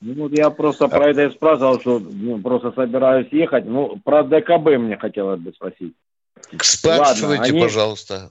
[0.00, 0.88] Ну, вот я просто а...
[0.88, 3.64] про это и спрашивал, что ну, просто собираюсь ехать.
[3.64, 5.94] Ну, про ДКБ мне хотелось бы спросить.
[6.60, 7.60] Спрашивайте, Ладно, они...
[7.60, 8.30] пожалуйста.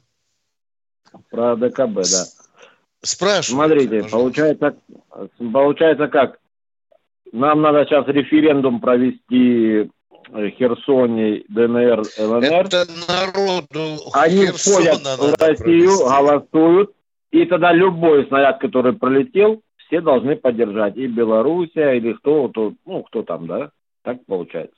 [1.29, 2.25] Про ДКБ, да.
[3.01, 3.51] Спрашивайте.
[3.51, 4.75] Смотрите, получается,
[5.53, 6.39] получается как?
[7.31, 9.89] Нам надо сейчас референдум провести
[10.57, 12.43] Херсоне, ДНР, ЛНР.
[12.43, 16.03] Это народу Они входят в Россию, провести.
[16.03, 16.91] голосуют,
[17.31, 20.97] и тогда любой снаряд, который пролетел, все должны поддержать.
[20.97, 23.71] И Белоруссия, или кто, то, ну, кто там, да?
[24.03, 24.76] Так получается.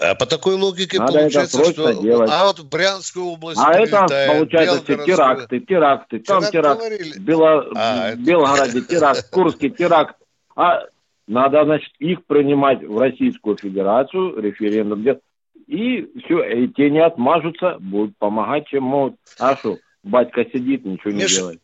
[0.00, 2.30] А по такой логике Надо получается, что делать.
[2.32, 7.70] а вот в Брянскую область А это получается все теракты, теракты, там теракт, теракт Бело...
[7.74, 8.88] а, в Белгороде это...
[8.88, 10.16] теракт, Курский теракт.
[10.56, 10.82] А
[11.26, 15.20] надо, значит, их принимать в Российскую Федерацию, референдум делать.
[15.66, 19.16] И все, и те не отмажутся, будут помогать, чем могут.
[19.38, 21.60] А что, батька сидит, ничего не делает.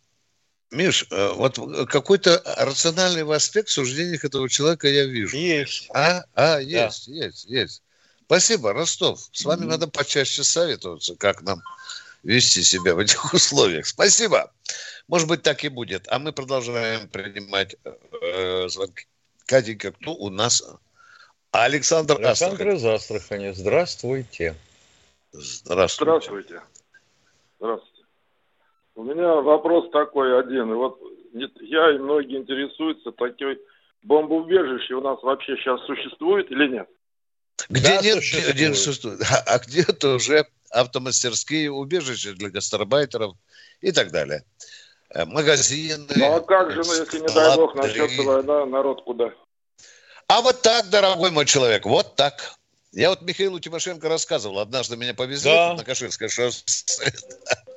[0.72, 1.58] Миш, э, вот
[1.88, 5.37] какой-то рациональный аспект в суждениях этого человека я вижу.
[5.37, 5.88] Есть.
[5.94, 7.26] А, а есть, да.
[7.26, 7.82] есть, есть.
[8.26, 9.20] Спасибо, Ростов.
[9.32, 9.66] С вами mm-hmm.
[9.66, 11.61] надо почаще советоваться, как нам
[12.22, 13.87] вести себя в этих условиях.
[13.87, 14.52] Спасибо.
[15.08, 16.06] Может быть, так и будет.
[16.08, 19.06] А мы продолжаем принимать э, звонки.
[19.46, 20.62] Катенька, кто у нас?
[21.50, 23.52] Александр Александр из Астрахани.
[23.52, 24.54] Здравствуйте.
[25.32, 26.04] Здравствуйте.
[26.04, 26.62] Здравствуйте.
[27.58, 28.06] Здравствуйте.
[28.94, 30.70] У меня вопрос такой один.
[30.70, 30.98] И вот
[31.61, 33.61] я и многие интересуются, такой
[34.02, 36.88] бомбоубежище у нас вообще сейчас существует или нет?
[37.72, 38.22] Где да, нет.
[39.30, 43.35] А, а где-то уже автомастерские убежища для гастарбайтеров
[43.80, 44.44] и так далее.
[45.08, 46.06] Э, магазины.
[46.14, 49.32] Ну а как же, ну, если не дай бог начнется война, народ куда?
[50.26, 52.56] А вот так, дорогой мой человек, вот так.
[52.92, 55.72] Я вот Михаилу Тимошенко рассказывал, однажды меня повезли да.
[55.72, 57.11] на Каширское шоссе.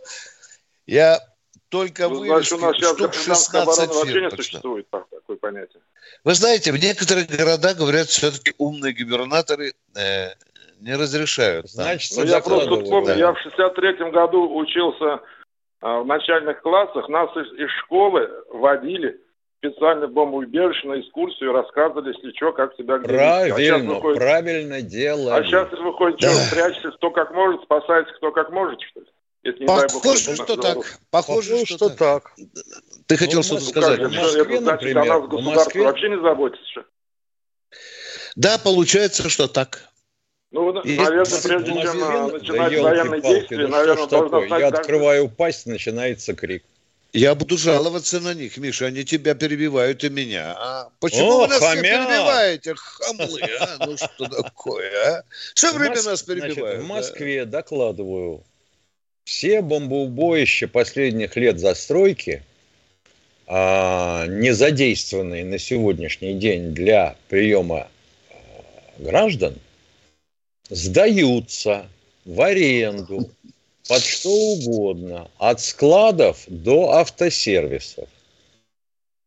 [0.87, 1.25] Я
[1.69, 5.81] только ну, значит, у нас сейчас штук 16 вообще не существует такое понятие.
[6.23, 10.29] Вы знаете, в некоторых городах, говорят, все-таки умные губернаторы э,
[10.79, 11.69] не разрешают.
[11.69, 13.15] Значит, ну, я просто помню, да.
[13.15, 15.21] я в 63-м году учился
[15.81, 19.19] а, в начальных классах, нас из, из школы водили
[19.57, 24.19] специально в бомбоубежище на экскурсию, рассказывали, если что, как себя где Правильно, а выходит...
[24.19, 25.35] правильно дело.
[25.35, 26.29] А сейчас выходит, да.
[26.29, 29.07] что, прячется кто как может, спасается кто как может, что ли?
[29.45, 30.75] Если, не Похоже, дай бог, что так.
[30.75, 32.33] Похоже, Похоже, что, что так.
[33.05, 33.99] Ты хотел ну, что-то сказать?
[33.99, 35.83] Как, в Москве, это, значит, например, о нас государство Москве...
[35.83, 36.85] вообще не заботится.
[38.35, 39.87] Да, получается, что так.
[40.49, 44.59] Ну, и наверное, прежде чем Москве, начинать да военные палки, действия, да наверное, должно стать...
[44.59, 46.63] Я открываю пасть, начинается крик.
[47.13, 50.55] Я буду жаловаться на них, Миша, они тебя перебивают и меня.
[50.57, 51.81] А почему О, вы нас хамя!
[51.81, 53.85] не перебиваете, хамлы, а?
[53.85, 55.23] Ну что такое, а?
[55.53, 56.55] Все время нас перебивают.
[56.57, 57.59] Значит, в Москве, да?
[57.59, 58.43] докладываю,
[59.25, 62.43] все бомбоубоища последних лет застройки,
[63.47, 67.87] а, не задействованные на сегодняшний день для приема
[68.29, 68.35] а,
[68.99, 69.55] граждан,
[70.69, 71.87] сдаются
[72.23, 73.29] в аренду
[73.87, 78.09] под что угодно, от складов до автосервисов.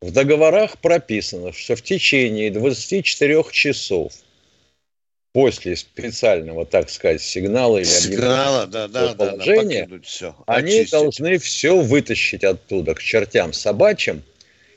[0.00, 4.12] В договорах прописано, что в течение 24 часов
[5.38, 10.90] после специального, так сказать, сигнала или сигнала, да, да, положения, да, да, все, они очистить.
[10.90, 14.24] должны все вытащить оттуда к чертям собачьим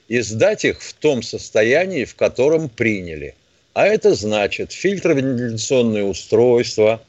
[0.08, 3.34] и сдать их в том состоянии, в котором приняли.
[3.74, 7.02] А это значит фильтровентиляционные устройства,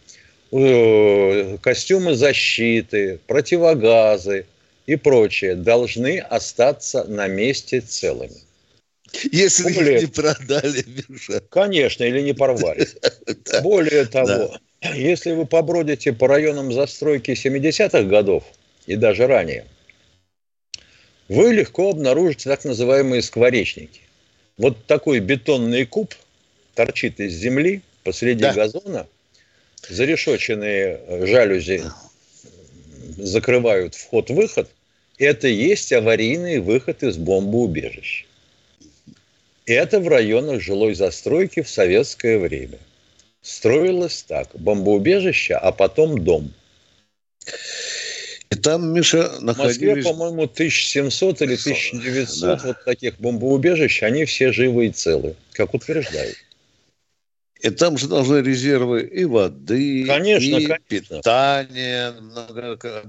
[0.51, 4.47] э, костюмы защиты, противогазы
[4.87, 8.41] и прочее должны остаться на месте целыми.
[9.31, 9.97] Если Более...
[9.97, 10.85] их не продали.
[11.51, 12.89] Конечно, или не порвали.
[13.63, 14.57] Более того,
[14.95, 18.45] если вы побродите по районам застройки 70-х годов
[18.87, 19.67] и даже ранее,
[21.29, 24.01] вы легко обнаружите так называемые скворечники.
[24.57, 26.15] Вот такой бетонный куб
[26.75, 28.53] торчит из земли посреди да.
[28.53, 29.07] газона,
[29.89, 31.85] зарешоченные жалюзи
[33.17, 34.71] закрывают вход-выход,
[35.19, 38.27] это есть аварийный выход из бомбоубежища.
[39.73, 42.79] Это в районах жилой застройки в советское время.
[43.41, 44.49] Строилось так.
[44.55, 46.53] Бомбоубежище, а потом дом.
[48.51, 49.77] И там, Миша, находились...
[49.77, 52.61] В Москве, по-моему, 1700 или 1900 да.
[52.63, 56.37] вот таких бомбоубежищ, они все живы и целы, как утверждают.
[57.63, 60.83] И там же должны резервы и воды, конечно, и конечно.
[60.89, 62.13] питания,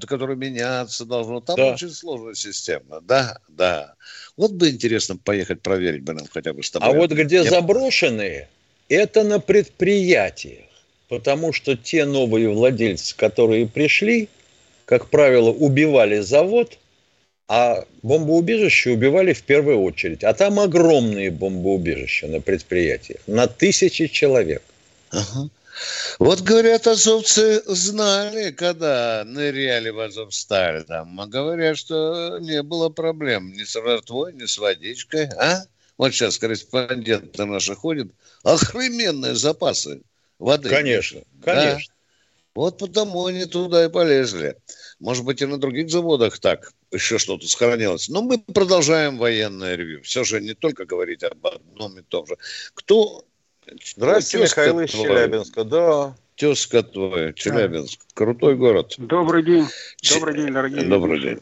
[0.07, 1.41] которое меняться должно.
[1.41, 1.73] Там да.
[1.73, 3.01] очень сложная система.
[3.01, 3.95] Да, да.
[4.35, 6.89] Вот бы интересно поехать проверить бы нам хотя бы с тобой.
[6.89, 7.43] А вот где Я...
[7.43, 8.49] заброшенные,
[8.89, 10.65] это на предприятиях.
[11.09, 14.29] Потому что те новые владельцы, которые пришли,
[14.85, 16.79] как правило, убивали завод,
[17.47, 20.23] а бомбоубежища убивали в первую очередь.
[20.23, 24.63] А там огромные бомбоубежища на предприятиях, на тысячи человек.
[25.11, 25.49] Ага.
[26.19, 33.51] Вот, говорят, азовцы знали, когда ныряли в Азовсталь там, а говорят, что не было проблем
[33.51, 35.63] ни с ротвой, ни с водичкой, а?
[35.97, 38.11] Вот сейчас корреспонденты наши ходят,
[38.43, 40.01] охрененные запасы
[40.39, 40.69] воды.
[40.69, 41.93] Конечно, конечно.
[41.93, 41.93] Да?
[42.55, 44.57] Вот потому они туда и полезли.
[44.99, 48.09] Может быть, и на других заводах так еще что-то сохранилось.
[48.09, 50.03] Но мы продолжаем военное ревью.
[50.03, 52.37] Все же не только говорить об одном и том же.
[52.75, 53.25] Кто...
[53.95, 55.63] Здравствуйте, Михаил из Челябинска.
[55.63, 56.15] Да.
[56.35, 57.99] Тезка твой, Челябинск.
[57.99, 58.25] Да.
[58.25, 58.95] Крутой город.
[58.97, 59.65] Добрый день.
[60.13, 60.85] Добрый день, дорогие.
[60.85, 61.39] Добрый день.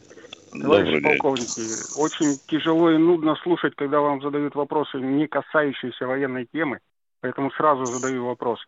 [0.52, 1.78] Товарищи Добрый полковники, день.
[1.96, 6.80] очень тяжело и нудно слушать, когда вам задают вопросы, не касающиеся военной темы,
[7.22, 8.60] поэтому сразу задаю вопрос.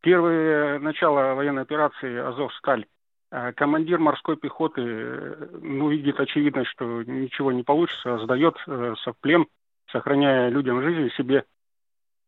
[0.00, 2.86] Первое начало военной операции «Азов-Сталь»
[3.30, 9.14] А командир морской пехоты, э, ну, видит очевидно, что ничего не получится, сдается э, в
[9.20, 9.46] плен,
[9.92, 11.44] сохраняя людям жизнь себе.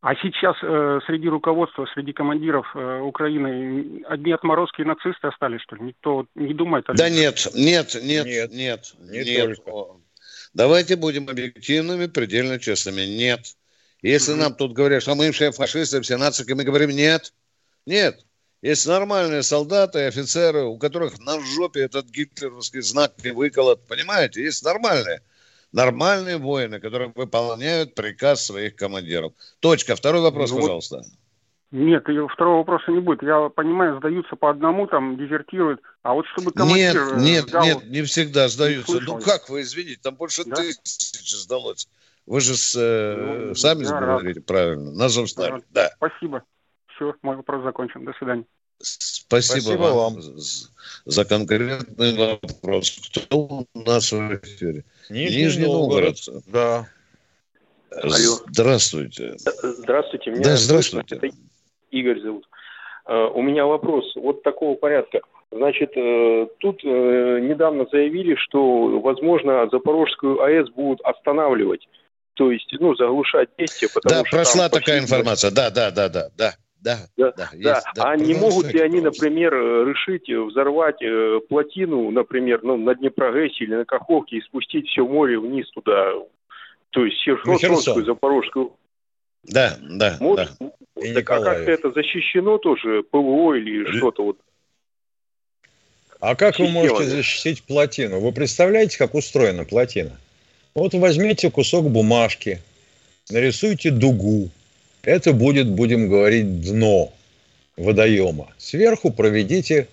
[0.02, 5.76] А сейчас э, среди руководства, среди командиров э, Украины одни отморозки и нацисты остались, что
[5.76, 5.82] ли?
[5.82, 8.94] Никто не думает о Да нет, нет, нет, нет, нет.
[8.98, 9.62] Не нет.
[9.62, 10.00] Только.
[10.54, 13.02] Давайте будем объективными, предельно честными.
[13.02, 13.54] Нет.
[14.00, 14.38] Если mm-hmm.
[14.38, 17.34] нам тут говорят, что мы все фашисты, все нацики, мы говорим нет.
[17.84, 18.24] Нет.
[18.62, 23.86] Есть нормальные солдаты и офицеры, у которых на жопе этот гитлеровский знак не выколот.
[23.86, 24.42] Понимаете?
[24.42, 25.20] Есть нормальные.
[25.72, 29.32] Нормальные воины, которые выполняют приказ своих командиров.
[29.60, 29.94] Точка.
[29.94, 31.02] Второй вопрос, ну, пожалуйста.
[31.70, 33.22] Нет, второго вопроса не будет.
[33.22, 35.80] Я понимаю, сдаются по одному, там дезертируют.
[36.02, 37.14] А вот чтобы командир...
[37.14, 38.94] Нет, нет, сдал, нет, не всегда сдаются.
[38.94, 40.56] Не ну как вы, извините, там больше да?
[40.56, 41.88] тысячи сдалось.
[42.26, 44.90] Вы же с, э, ну, сами да, говорите правильно.
[44.90, 45.62] На Зомстале.
[45.70, 45.90] Да.
[45.96, 46.42] Спасибо.
[46.94, 48.04] Все, мой вопрос закончен.
[48.04, 48.44] До свидания.
[48.80, 50.22] Спасибо, Спасибо вам, вам
[51.04, 52.98] за конкретный вопрос.
[53.12, 54.84] Кто у нас в эфире?
[55.10, 56.16] Нижний, Нижний Новгород.
[56.26, 56.44] Новгород.
[56.46, 56.88] Да.
[57.90, 58.38] Алло.
[58.48, 59.34] Здравствуйте.
[59.36, 60.30] Здравствуйте.
[60.30, 61.16] Меня да, здравствуйте.
[61.16, 61.28] Это
[61.90, 62.46] Игорь зовут.
[63.06, 65.20] Uh, у меня вопрос вот такого порядка.
[65.50, 71.88] Значит, uh, тут uh, недавно заявили, что, возможно, Запорожскую АЭС будут останавливать.
[72.34, 73.88] То есть, ну, заглушать действия.
[74.04, 75.50] Да, прошла такая информация.
[75.50, 76.54] Да, да, да, да, да.
[76.82, 77.82] Да, да, да, есть, да.
[77.94, 78.10] да.
[78.10, 79.52] А не могут ли они, например,
[79.86, 85.38] решить взорвать э, плотину, например, ну, на Днепрогэсе или на Каховке и спустить все море
[85.38, 86.14] вниз туда,
[86.90, 88.72] то есть Херсонскую, Запорожскую?
[89.44, 90.70] Да, да, Может, да.
[91.02, 93.98] И так а как-то это защищено тоже, ПВО или Л...
[93.98, 94.38] что-то вот?
[96.20, 98.20] А как Система, вы можете защитить плотину?
[98.20, 100.18] Вы представляете, как устроена плотина?
[100.74, 102.60] Вот возьмите кусок бумажки,
[103.30, 104.50] нарисуйте дугу,
[105.02, 107.12] это будет, будем говорить, дно
[107.76, 108.48] водоема.
[108.58, 109.88] Сверху проведите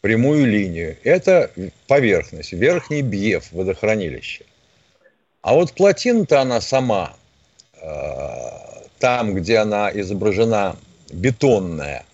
[0.00, 0.96] прямую линию.
[1.04, 1.50] Это
[1.86, 4.44] поверхность, верхний бьев водохранилища.
[5.42, 7.16] А вот плотина-то она сама,
[7.80, 7.86] э,
[8.98, 10.76] там, где она изображена
[11.12, 12.04] бетонная,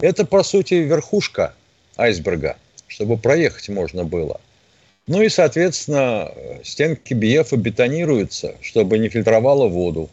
[0.00, 1.54] это, по сути, верхушка
[1.96, 2.56] айсберга,
[2.86, 4.40] чтобы проехать можно было.
[5.06, 10.10] Ну и, соответственно, стенки биефа бетонируются, чтобы не фильтровало воду.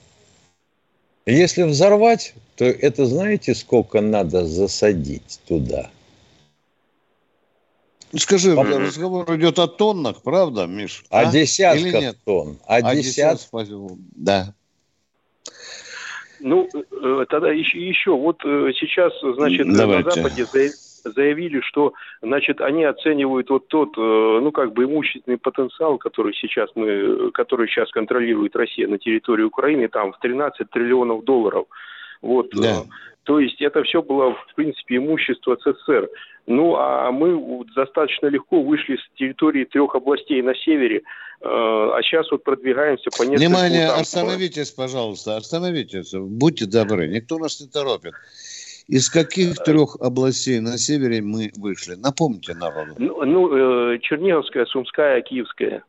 [1.26, 5.89] Если взорвать, то это знаете, сколько надо засадить туда?
[8.11, 8.63] Ну, скажи, По...
[8.63, 11.03] разговор идет о тоннах, правда, Миш?
[11.09, 11.32] О а?
[11.32, 12.59] десятках тонн.
[12.65, 13.49] О, о десят...
[14.15, 14.53] Да.
[16.39, 20.05] Ну, э, тогда еще, еще вот э, сейчас, значит, Давайте.
[20.05, 20.45] на Западе
[21.12, 26.70] заявили, что, значит, они оценивают вот тот, э, ну, как бы имущественный потенциал, который сейчас
[26.76, 31.66] мы, который сейчас контролирует Россия на территории Украины, там в 13 триллионов долларов.
[32.22, 32.49] Вот.
[32.53, 32.84] Да.
[33.24, 36.10] То есть это все было, в принципе, имущество СССР.
[36.47, 41.01] Ну, а мы достаточно легко вышли с территории трех областей на севере, э,
[41.41, 43.47] а сейчас вот продвигаемся по нескольким...
[43.47, 43.99] Внимание, там...
[44.01, 48.14] остановитесь, пожалуйста, остановитесь, будьте добры, никто нас не торопит.
[48.88, 51.95] Из каких трех областей на севере мы вышли?
[51.95, 52.93] Напомните народу.
[52.97, 55.83] Ну, ну э, Черниговская, Сумская, Киевская.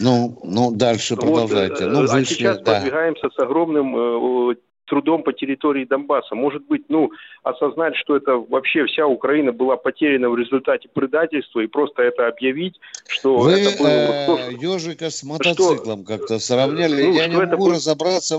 [0.00, 1.84] Ну, ну дальше продолжайте.
[1.84, 2.72] Вот, ну, вышли, а сейчас да.
[2.72, 4.56] продвигаемся с огромным
[4.92, 6.34] трудом по территории Донбасса.
[6.34, 7.10] Может быть, ну,
[7.42, 12.74] осознать, что это вообще вся Украина была потеряна в результате предательства и просто это объявить,
[13.08, 13.88] что Вы это было...
[13.88, 17.04] Э, ежика с мотоциклом как-то сравняли.
[17.04, 17.74] Ну, Я не могу было...
[17.74, 18.38] разобраться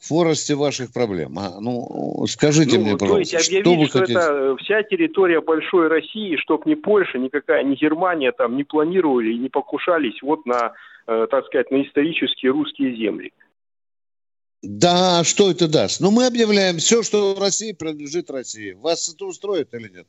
[0.00, 1.38] в форости ваших проблем.
[1.38, 4.18] А, ну, скажите ну, мне, пожалуйста, то есть что вы что хотите?
[4.18, 9.38] это вся территория большой России, чтоб ни Польша, никакая, ни Германия там не планировали и
[9.38, 10.72] не покушались вот на,
[11.06, 13.32] э, так сказать, на исторические русские земли.
[14.62, 16.00] Да, что это даст?
[16.00, 18.72] Ну, мы объявляем все, что в России принадлежит России.
[18.72, 20.06] Вас это устроит или нет?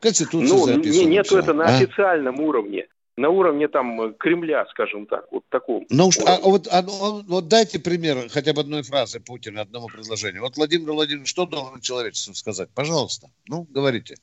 [0.00, 1.08] Конституция ну, записана.
[1.08, 1.38] Нет, все.
[1.38, 1.76] это на а?
[1.76, 2.86] официальном уровне.
[3.16, 5.84] На уровне там Кремля, скажем так, вот таком.
[5.90, 10.40] Ну, а, вот, а, ну, вот дайте пример хотя бы одной фразы Путина, одного предложения.
[10.40, 12.70] Вот Владимир Владимирович, что должен человечеству сказать?
[12.74, 14.14] Пожалуйста, ну, говорите.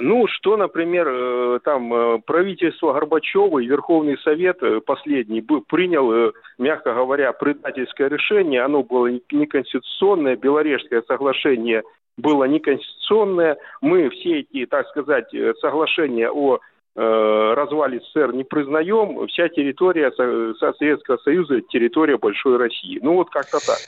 [0.00, 6.94] Ну, что, например, э, там э, правительство Горбачева и Верховный Совет э, последний принял, мягко
[6.94, 8.62] говоря, предательское решение.
[8.62, 11.82] Оно было неконституционное, Белорежское соглашение
[12.16, 13.58] было неконституционное.
[13.80, 15.28] Мы все эти, так сказать,
[15.60, 16.60] соглашения о
[16.98, 19.26] развале СССР не признаем.
[19.28, 22.98] Вся территория Советского Союза– территория Большой России.
[23.02, 23.78] Ну, вот как-то так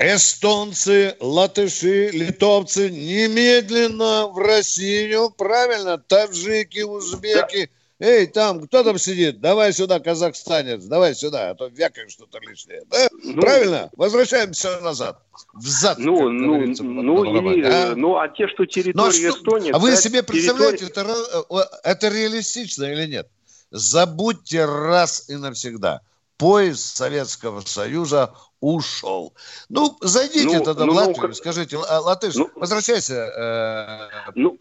[0.00, 7.70] эстонцы, латыши, литовцы немедленно в Россию, правильно, таджики, узбеки.
[8.00, 9.40] Эй, там, кто там сидит?
[9.40, 12.82] Давай сюда, казахстанец, давай сюда, а то вякаешь что-то лишнее.
[12.90, 13.08] Да?
[13.22, 13.90] Ну, Правильно?
[13.94, 15.18] Возвращаемся назад.
[15.52, 17.94] Взад, ну, ну, ну, или, а?
[17.94, 19.70] ну, а те, что территория ну, а что, Эстонии...
[19.72, 21.12] А вы себе представляете, территория...
[21.12, 23.28] это, это реалистично или нет?
[23.70, 26.00] Забудьте раз и навсегда.
[26.38, 29.34] Поезд Советского Союза ушел.
[29.68, 34.58] Ну, зайдите ну, тогда ну, в Латвию, ну, скажите, латыш, ну, возвращайся э, ну,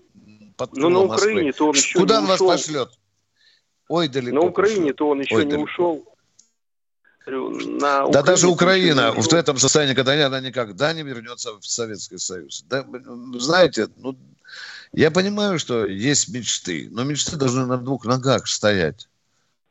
[0.57, 2.47] под ну, на Украине-то он еще Куда он ушел.
[2.47, 2.98] вас пошлет?
[3.89, 4.35] Ой, далеко.
[4.35, 5.65] На Украине-то он еще Ой, не далеко.
[5.65, 6.05] ушел.
[7.27, 12.63] На да даже Украина в этом состоянии, когда она никогда не вернется в Советский Союз.
[12.67, 12.85] Да,
[13.33, 14.15] знаете, ну,
[14.93, 19.07] я понимаю, что есть мечты, но мечты должны на двух ногах стоять.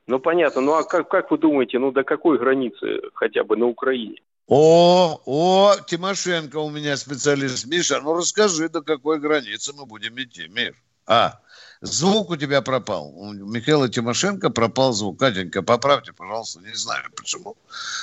[0.07, 0.61] Ну, понятно.
[0.61, 4.21] Ну, а как, как вы думаете, ну, до какой границы хотя бы на Украине?
[4.47, 7.67] О, о, Тимошенко у меня специалист.
[7.67, 10.75] Миша, ну расскажи, до какой границы мы будем идти, Мир.
[11.07, 11.41] А,
[11.81, 13.13] звук у тебя пропал.
[13.15, 15.19] У Михаила Тимошенко пропал звук.
[15.19, 17.57] Катенька, поправьте, пожалуйста, не знаю почему.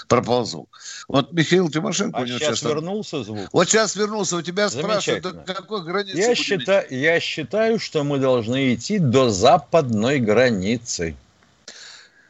[0.08, 0.70] Пропал звук.
[1.08, 2.18] Вот Михаил Тимошенко...
[2.18, 3.50] А у него сейчас, сейчас вернулся звук?
[3.52, 4.38] Вот сейчас вернулся.
[4.38, 9.30] У тебя спрашивают, до какой границы я считаю, я считаю, что мы должны идти до
[9.30, 11.16] западной границы.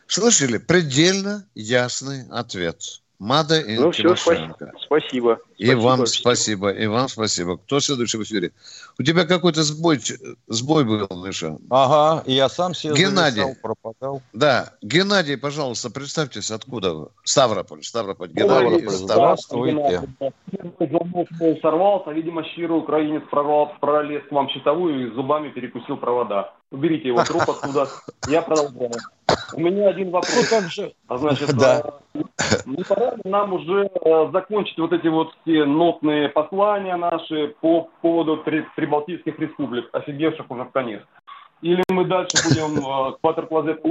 [0.08, 0.58] Слышали?
[0.58, 3.02] Предельно ясный ответ.
[3.20, 4.72] Мада и ну, Тимошенко.
[4.76, 5.40] Все, спасибо.
[5.58, 5.82] И спасибо.
[5.82, 7.58] вам спасибо, и вам спасибо.
[7.58, 8.52] Кто следующий в эфире?
[9.00, 10.00] У тебя какой-то сбой,
[10.48, 11.58] сбой был, Миша.
[11.70, 13.44] Ага, и я сам себе Геннадий.
[13.44, 14.22] Зависал, пропадал.
[14.34, 17.08] Да, Геннадий, пожалуйста, представьтесь, откуда вы?
[17.24, 18.32] Ставрополь, Ставрополь.
[18.32, 20.02] Геннадий, Здравствуйте.
[20.52, 26.54] Первый сорвался, видимо, щирый украинец пролез к вам щитовую и зубами перекусил провода.
[26.72, 27.88] Уберите его труп оттуда.
[28.28, 28.92] Я продолжаю.
[29.54, 30.36] У меня один вопрос.
[30.36, 30.94] Ну, как же?
[31.08, 32.00] А значит, да.
[32.14, 32.20] Э,
[32.66, 37.90] не пора ли нам уже э, закончить вот эти вот все нотные послания наши по
[38.02, 38.38] поводу
[38.76, 41.02] прибалтийских республик, офигевших уже в конец?
[41.62, 43.82] Или мы дальше будем э, кватерклозет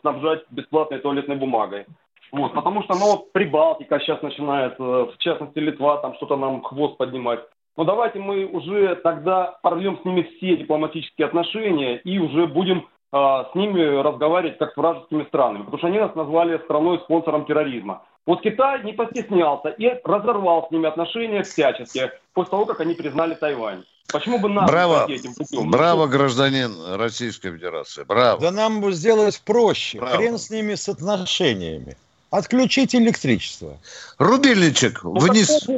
[0.00, 1.86] снабжать бесплатной туалетной бумагой?
[2.32, 6.96] Вот, потому что, ну, вот Прибалтика сейчас начинает, в частности, Литва, там что-то нам хвост
[6.96, 7.40] поднимать.
[7.76, 13.50] Но давайте мы уже тогда порвем с ними все дипломатические отношения и уже будем а,
[13.50, 18.02] с ними разговаривать как с вражескими странами, потому что они нас назвали страной-спонсором терроризма.
[18.26, 23.34] Вот Китай не постеснялся и разорвал с ними отношения всячески, после того, как они признали
[23.34, 23.84] Тайвань.
[24.12, 25.06] Почему бы нам Браво.
[25.08, 25.70] этим путем?
[25.70, 28.04] Браво, гражданин Российской Федерации.
[28.04, 28.40] Браво.
[28.40, 29.98] Да нам бы сделать проще.
[29.98, 30.16] Браво.
[30.16, 31.96] Хрен с ними с отношениями.
[32.34, 33.78] Отключить электричество.
[34.18, 35.68] Рубильничек Ну, вниз.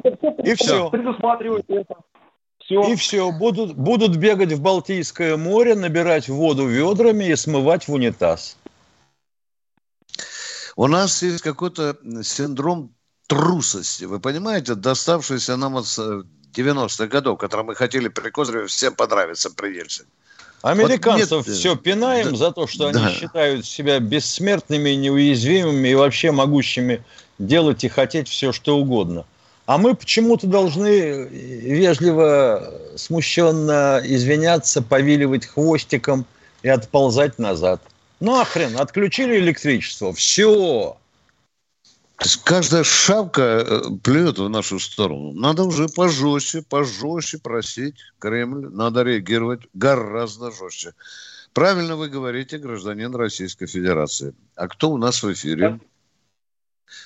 [0.43, 0.89] И все.
[0.89, 1.97] Предусматривать это.
[2.71, 3.31] И все.
[3.31, 8.57] Будут, будут бегать в Балтийское море, набирать воду ведрами и смывать в унитаз.
[10.77, 12.95] У нас есть какой-то синдром
[13.27, 16.23] трусости, вы понимаете, доставшийся нам от э,
[16.55, 20.09] 90-х годов, который мы хотели при Козыреве всем понравиться при Ельцине.
[20.67, 23.07] Американцев Вот нет, все пинаем да, за то, что да.
[23.07, 27.05] они считают себя бессмертными, неуязвимыми и вообще могущими
[27.39, 29.25] делать и хотеть все, что угодно.
[29.67, 36.27] А мы почему-то должны вежливо, смущенно извиняться, повиливать хвостиком
[36.63, 37.81] и отползать назад.
[38.19, 40.97] Ну хрен, отключили электричество, все.
[42.19, 45.33] То есть каждая шапка э, плюет в нашу сторону.
[45.33, 48.69] Надо уже пожестче, пожестче просить Кремль.
[48.71, 50.95] Надо реагировать гораздо жестче.
[51.53, 54.35] Правильно вы говорите, гражданин Российской Федерации.
[54.55, 55.79] А кто у нас в эфире?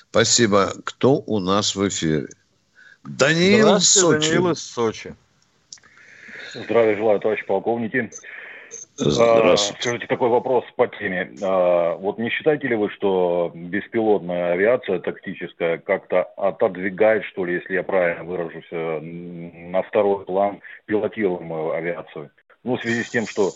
[0.09, 0.73] Спасибо.
[0.85, 2.29] Кто у нас в эфире?
[3.03, 4.29] Даниил Здравствуйте, Сочи.
[4.29, 5.15] Даниил из Сочи.
[6.53, 8.11] Здравия желаю, товарищ полковники.
[9.09, 9.79] Здравствуйте.
[9.79, 11.31] А, Скажите, такой вопрос по теме.
[11.41, 17.73] А, Вот не считаете ли вы, что беспилотная авиация тактическая как-то отодвигает, что ли, если
[17.73, 22.31] я правильно выражусь, э, на второй план пилотируемую авиацию?
[22.63, 23.51] Ну, в связи с тем, что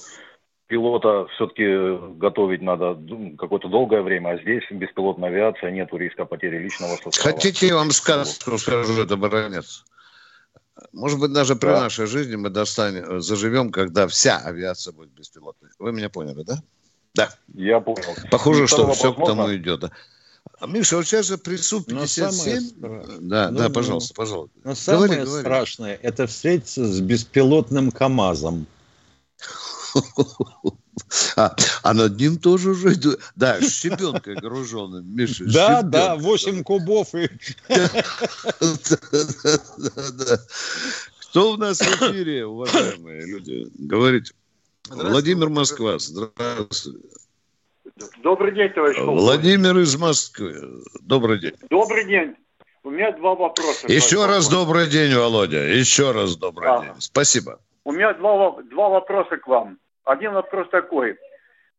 [0.68, 6.58] пилота все-таки готовить надо д- какое-то долгое время, а здесь беспилотная авиация, нету риска потери
[6.58, 7.36] личного состава.
[7.36, 9.86] Хотите, я вам сказку скажу, это баронец?
[10.92, 11.82] Может быть, даже при Да.
[11.82, 15.70] нашей жизни мы достанем, заживем, когда вся авиация будет беспилотной.
[15.80, 16.62] Вы меня поняли, да?
[17.14, 17.30] Да.
[17.54, 18.14] Я понял.
[18.30, 19.80] Похоже, И что второй все вопрос к тому идет.
[19.80, 19.92] да.
[20.60, 22.60] А, Миша, вот сейчас же при Но самое Су-57...
[22.78, 24.56] стра- Да, Ну, да, ну, пожалуйста, пожалуйста.
[24.64, 25.42] Но самое Говори, говори.
[25.44, 28.68] страшное– это встретиться с беспилотным КАМАЗом.
[31.36, 32.96] А, а над ним тоже уже...
[33.36, 35.44] Да, с щебенкой груженным, Миша.
[35.46, 37.30] Да, да, 8 кубов и...
[41.22, 43.68] Кто у нас в эфире, уважаемые люди?
[43.78, 44.34] Говорите.
[44.90, 47.10] Владимир Москва, здравствуйте.
[48.24, 49.22] Добрый день, товарищ полковник.
[49.22, 51.54] Владимир из Москвы, добрый день.
[51.70, 52.36] Добрый день.
[52.84, 53.88] У меня два вопроса.
[53.88, 54.68] Еще раз полковник.
[54.68, 55.68] добрый день, Володя.
[55.68, 56.86] Еще раз добрый Ага.
[56.86, 56.94] день.
[57.00, 57.60] Спасибо.
[57.84, 59.78] У меня два, два вопроса к вам.
[60.06, 61.18] Один вопрос такой.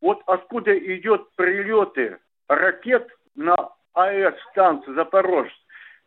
[0.01, 2.19] Вот откуда идет прилеты
[2.49, 5.53] ракет на АЭС станцию Запорожец?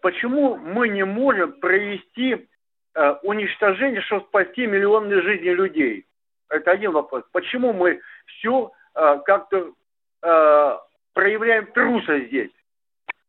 [0.02, 2.48] Почему мы не можем провести
[2.94, 6.06] э, уничтожение, чтобы спасти миллионные жизни людей?
[6.50, 7.24] Это один вопрос.
[7.32, 9.72] Почему мы все как-то
[10.22, 10.78] э,
[11.14, 12.52] проявляем трусость здесь?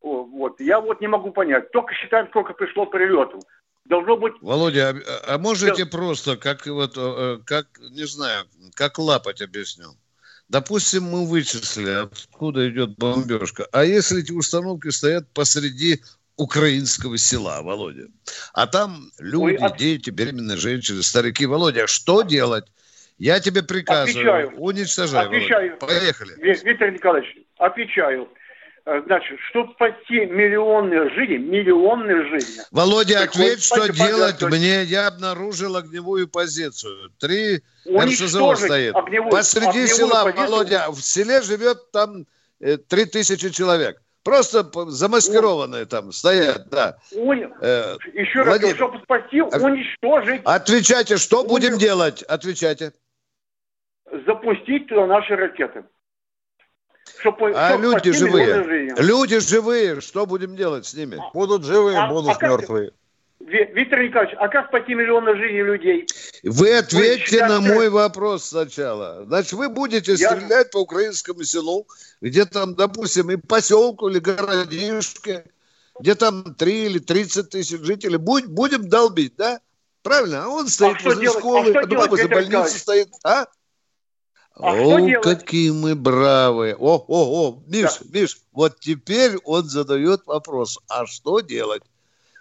[0.03, 0.61] Вот.
[0.61, 1.71] Я вот не могу понять.
[1.73, 3.43] Только считаем, сколько пришло прилетов.
[3.87, 9.41] Должно быть Володя, а, а можете просто, как вот, э, как, не знаю, как лапать
[9.43, 9.97] объясню?
[10.49, 13.67] Допустим, мы вычислили, откуда идет бомбежка.
[13.73, 16.03] А если эти установки стоят посреди
[16.37, 18.09] украинского села, Володя?
[18.53, 21.47] А там люди, Ой, от- дети, беременные женщины, старики.
[21.47, 22.65] Володя, что делать?
[23.19, 24.61] Я тебе приказываю, Отвечаю.
[24.61, 25.77] уничтожай, Отвечаю.
[25.81, 25.87] Володя.
[25.87, 26.35] Поехали.
[26.39, 28.29] Ви- Виктор Николаевич, отвечаю.
[28.87, 32.63] Э, Значит, чтобы спасти миллионные жизни, миллионные жизни.
[32.71, 34.83] Володя, приходится ответь, что спасти делать мне.
[34.85, 37.11] Я обнаружил огневую позицию.
[37.19, 38.95] Три РСЗО стоит.
[38.95, 40.47] огневую- Посреди огневую села, позицию.
[40.51, 42.27] Володя, в селе живет там
[42.61, 44.01] э, три тысячи человек.
[44.23, 46.99] Просто замаскированные там стоят, да.
[47.13, 52.23] Уни- Э, Еще раз, Владимир, чтобы спасти, а- уничтожить, Отвечайте, что будем делать?
[52.23, 52.93] Отвечайте.
[54.27, 55.85] запустить туда наши ракеты.
[57.21, 61.19] Чтобы, А чтобы люди живые, люди живые, что будем делать с ними?
[61.35, 62.93] Будут живые, А- будут а мертвые.
[63.41, 66.07] Ви- Виктор Николаевич, а как спасти миллионы жизней людей?
[66.45, 69.25] Вы ответьте считаете- на мой вопрос сначала.
[69.27, 71.87] Значит, вы будете Я- стрелять по украинскому селу,
[72.21, 75.45] где там, допустим, и поселку или городишке,
[75.99, 78.17] где там 3 или 30 тысяч жителей.
[78.19, 79.61] Будь- будем долбить, да?
[80.03, 80.45] Правильно?
[80.45, 81.37] А он стоит что возле делать?
[81.37, 82.81] А школы, что потом делать, больницы Николаевич?
[82.81, 83.09] стоит.
[83.25, 83.47] А?
[84.63, 86.77] А О, какие мы бравые.
[86.77, 90.79] О, о, о, Миш, Миш, вот теперь он задает вопрос.
[90.89, 91.83] А что делать?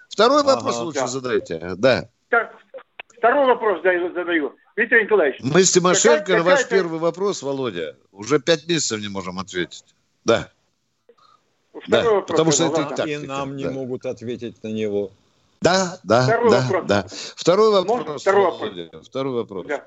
[0.09, 1.07] Второй Ага, вопрос лучше да.
[1.07, 1.71] задайте.
[1.77, 2.09] Да.
[2.29, 2.55] Так,
[3.17, 4.55] второй вопрос даю- задаю.
[4.75, 5.39] Виктор Николаевич.
[5.43, 9.37] Мы с Тимошенко какая- на ваш какая-то- первый вопрос, Володя, уже пять месяцев не можем
[9.39, 9.83] ответить.
[10.25, 10.49] Да.
[11.73, 12.93] Второй Да, вопрос потому что это ладно.
[12.93, 13.71] и тактика, нам не да.
[13.71, 15.11] могут ответить на него.
[15.61, 16.85] Да, да, Второй да, вопрос.
[16.87, 17.05] да.
[17.35, 18.61] Второй вопрос, второй вопрос?
[18.61, 19.65] Володя, второй вопрос.
[19.67, 19.85] Да.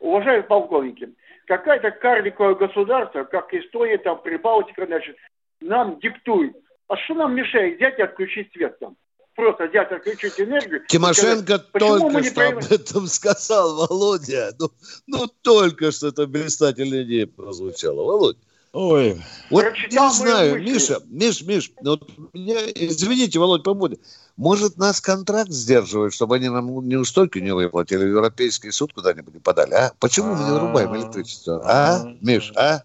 [0.00, 1.08] Уважаемые полковники,
[1.46, 5.16] какая-то карликовое государство, как Эстония, там, Прибалтика, значит,
[5.60, 6.56] нам диктует.
[6.88, 8.96] А что нам мешает взять и отключить свет там?
[9.34, 10.84] Просто взять, отключить энергию.
[10.86, 14.52] Тимошенко сказать, только не что об этом сказал, Володя.
[14.58, 14.70] Ну,
[15.06, 18.04] ну, только что это блистательная идея прозвучала.
[18.04, 18.36] Володь,
[18.74, 19.22] Ой.
[19.50, 20.72] Вот Прочитал не знаю, мысли.
[20.72, 24.00] Миша, Миш, Миш, ну вот меня, извините, Володь, побуди.
[24.36, 29.92] Может, нас контракт сдерживает, чтобы они нам неустойки не выплатили, Европейский суд куда-нибудь подали, а?
[30.00, 30.96] Почему мы не вырубаем а.
[30.96, 31.62] электричество?
[31.64, 32.16] А, а?
[32.20, 32.82] Миш, а?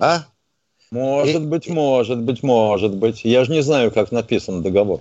[0.00, 0.24] А?
[0.90, 3.24] Может быть, может быть, может быть.
[3.24, 5.00] Я же не знаю, как написан договор.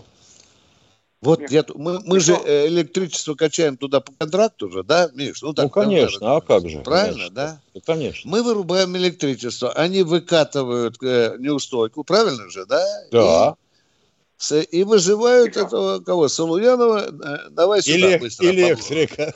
[1.21, 5.41] Вот я, мы, мы же э, электричество качаем туда по контракту же, да, Миш?
[5.41, 6.79] Ну, так, ну конечно, наверное, а как же?
[6.79, 7.35] Правильно, конечно.
[7.35, 7.61] да?
[7.73, 8.31] Ну, конечно.
[8.31, 12.81] Мы вырубаем электричество, они выкатывают э, неустойку, правильно же, да?
[13.11, 13.55] Да.
[13.57, 15.67] И, с, и выживают Михаил.
[15.67, 18.45] этого, кого, Салуянова, э, давай сюда Элек, быстро.
[18.45, 19.33] Электрика.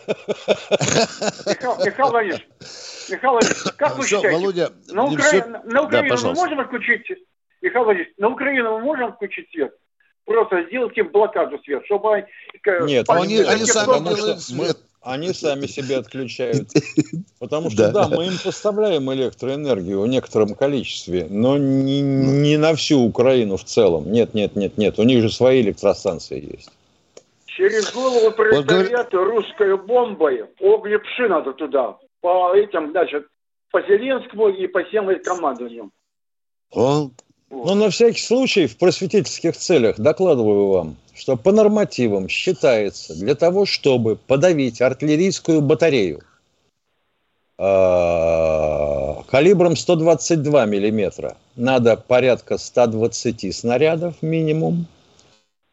[1.84, 2.47] Михаил Владимирович,
[3.09, 7.01] Михаил Владимирович, как вы считаете, Володя, на Украину мы можем отключить,
[7.61, 9.73] Михаил Владимирович, на Украину мы можем отключить свет?
[10.26, 12.26] Просто сделать им блокаду свет, чтобы они...
[12.86, 14.78] Нет, они, они сами делают свет.
[15.01, 16.69] Они сами себя отключают.
[17.39, 23.01] Потому что, да, мы им поставляем электроэнергию в некотором количестве, но не, не на всю
[23.01, 24.09] Украину в целом.
[24.09, 24.99] Нет, нет, нет, нет.
[24.99, 26.71] У них же свои электростанции есть.
[27.47, 31.97] Через голову пролетариату русской бомбой огнепши надо туда.
[32.21, 33.28] По этим, значит,
[33.71, 35.91] по Зеленскому и по всем командованиям.
[36.71, 37.11] Он
[37.54, 43.66] но на всякий случай в просветительских целях докладываю вам, что по нормативам считается для того,
[43.66, 46.22] чтобы подавить артиллерийскую батарею
[47.60, 54.88] э, калибром 122 миллиметра, надо порядка 120 снарядов минимум.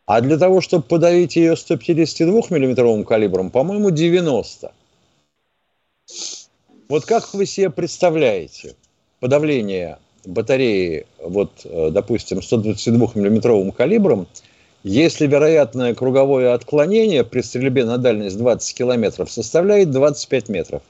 [0.04, 4.72] А для того, чтобы подавить ее 152 миллиметровым калибром, по-моему, 90.
[6.88, 8.74] Вот как вы себе представляете
[9.20, 14.26] подавление батареи, вот, э, допустим, 122-миллиметровым калибром,
[14.82, 20.82] если вероятное круговое отклонение при стрельбе на дальность 20 километров составляет 25 метров.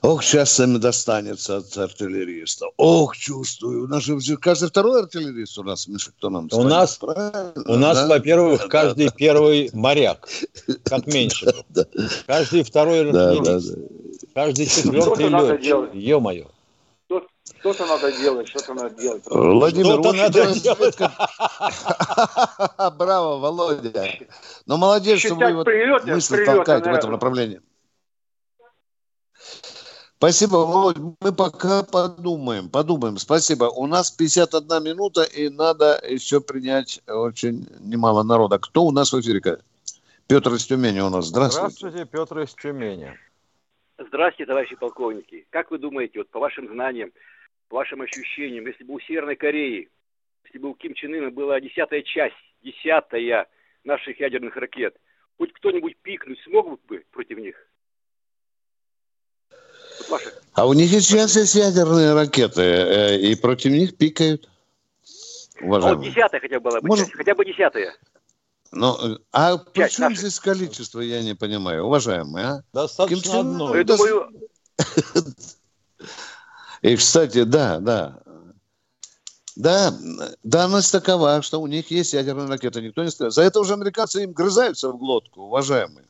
[0.00, 2.66] Ох, сейчас им достанется от артиллериста.
[2.76, 3.84] Ох, чувствую.
[3.84, 7.98] У нас же каждый второй артиллерист у нас, Миша, кто нам У нас, у нас,
[7.98, 8.06] да?
[8.06, 9.12] во-первых, да, каждый да.
[9.16, 10.28] первый моряк,
[10.84, 11.52] как меньше.
[12.26, 13.76] Каждый второй артиллерист.
[14.34, 15.94] Каждый четвертый летчик.
[15.94, 16.46] Ё-моё.
[17.60, 19.22] Что-то надо делать, что-то надо делать.
[19.26, 20.98] Владимир, что-то надо делать.
[22.98, 24.06] Браво, Володя.
[24.66, 25.66] Ну, молодец, что вы вот
[26.06, 27.62] мысли толкаете в этом направлении.
[30.18, 30.96] Спасибо, Володь.
[30.96, 33.18] Мы пока подумаем, подумаем.
[33.18, 33.66] Спасибо.
[33.66, 38.58] У нас 51 минута, и надо еще принять очень немало народа.
[38.58, 39.60] Кто у нас в эфире?
[40.26, 41.26] Петр из Тюмени у нас.
[41.26, 41.76] Здравствуйте.
[41.78, 43.16] Здравствуйте, Петр из Тюмени.
[43.98, 45.46] Здравствуйте, товарищи полковники.
[45.50, 47.12] Как вы думаете, вот по вашим знаниям,
[47.70, 49.88] вашим ощущениям, если бы у Северной Кореи,
[50.44, 53.46] если бы у Ким Чен Ына была десятая часть, десятая
[53.84, 54.96] наших ядерных ракет,
[55.36, 57.56] хоть кто-нибудь пикнуть смог бы против них?
[59.98, 60.32] Вот ваши...
[60.54, 64.48] А у них сейчас есть ядерные ракеты, э, и против них пикают.
[65.60, 65.92] Уважаемые.
[65.92, 67.12] А вот десятая хотя бы была бы, Может...
[67.12, 67.94] хотя бы десятая.
[68.70, 72.62] Ну, а при чем здесь количество, я не понимаю, уважаемые, а?
[72.72, 73.74] Достаточно одно.
[73.76, 74.30] Я думаю...
[76.82, 78.18] И, кстати, да, да.
[79.56, 79.92] Да,
[80.44, 83.32] данность такова, что у них есть ядерная ракета, никто не сказал.
[83.32, 86.06] За это уже американцы им грызаются в глотку, уважаемые.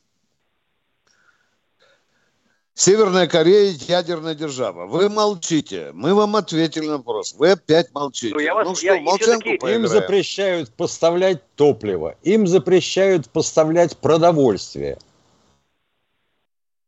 [2.75, 4.85] Северная Корея– ядерная держава.
[4.85, 5.91] Вы молчите.
[5.93, 7.33] Мы вам ответили на вопрос.
[7.37, 8.33] Вы опять молчите.
[8.33, 12.15] Ну, я вас, ну что, я, молчанку Им запрещают поставлять топливо.
[12.23, 14.97] Им запрещают поставлять продовольствие.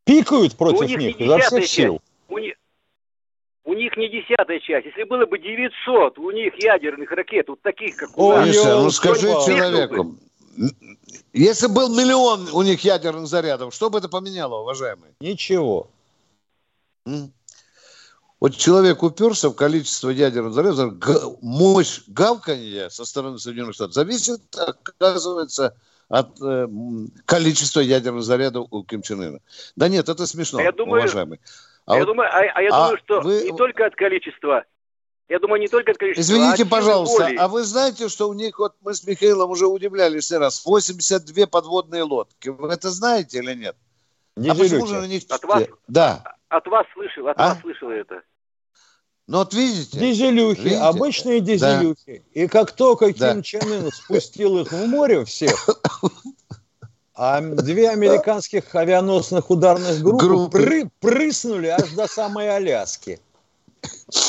[0.06, 2.02] Пикают против них, них изо всех сил.
[2.30, 2.54] У них,
[3.64, 4.88] у них не десятая часть.
[4.88, 8.48] Если было бы 900 у них ядерных ракет, вот таких, как у нас...
[8.48, 10.16] Миша, ну скажи человеку,
[11.34, 15.14] если был миллион у них ядерных зарядов, что бы это поменяло, уважаемые?
[15.20, 15.90] Ничего.
[18.40, 20.96] Вот человек уперся в количество ядерных зарядов,
[21.42, 25.76] мощь гавканья со стороны Соединенных Штатов зависит, оказывается,
[26.10, 26.68] от э,
[27.26, 29.40] количества ядерных зарядов у Ким Чен Ына.
[29.76, 31.40] Да нет, это смешно, а я думаю, уважаемый.
[31.86, 33.44] А, я, вот, думаю, а, а я а думаю, что вы...
[33.44, 34.66] не только от количества,
[35.30, 36.22] я думаю, не только от количества.
[36.22, 40.30] Извините, а пожалуйста, а вы знаете, что у них, вот мы с Михаилом уже удивлялись
[40.30, 42.50] не раз, 82 подводные лодки.
[42.50, 43.76] Вы это знаете или нет?
[44.36, 45.24] Не а почему же на них...
[45.30, 46.24] От вас, да.
[46.50, 47.50] от вас слышал, от а?
[47.50, 48.22] вас слышал это.
[49.28, 49.98] Ну вот видите.
[49.98, 50.82] Дизелюхи, видите?
[50.82, 52.26] обычные дизелюхи.
[52.34, 52.42] Да.
[52.42, 53.34] И как только да.
[53.34, 55.70] Ким Чен Ын спустил их в море всех,
[57.14, 60.60] а две американских авианосных ударных группы, группы.
[60.60, 63.20] Пры, прыснули аж до самой Аляски.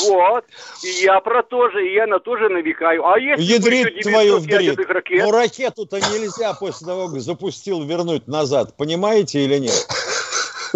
[0.08, 0.44] Вот.
[0.82, 3.06] И я про то же, и я на то же навекаю.
[3.06, 4.78] А если Ядрит твою вдрит.
[4.88, 5.24] Ракет?
[5.24, 8.74] Ну, ракету-то нельзя после того, как запустил, вернуть назад.
[8.76, 9.86] Понимаете или нет?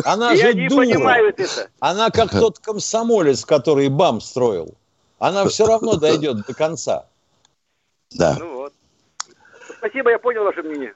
[0.05, 0.85] Она И же они дура.
[0.85, 1.71] понимают это.
[1.81, 4.75] Она как тот комсомолец, который БАМ строил.
[5.19, 7.07] Она все равно дойдет до конца.
[8.13, 8.37] Да.
[8.39, 8.73] Ну вот.
[9.79, 10.95] Спасибо, я понял ваше мнение.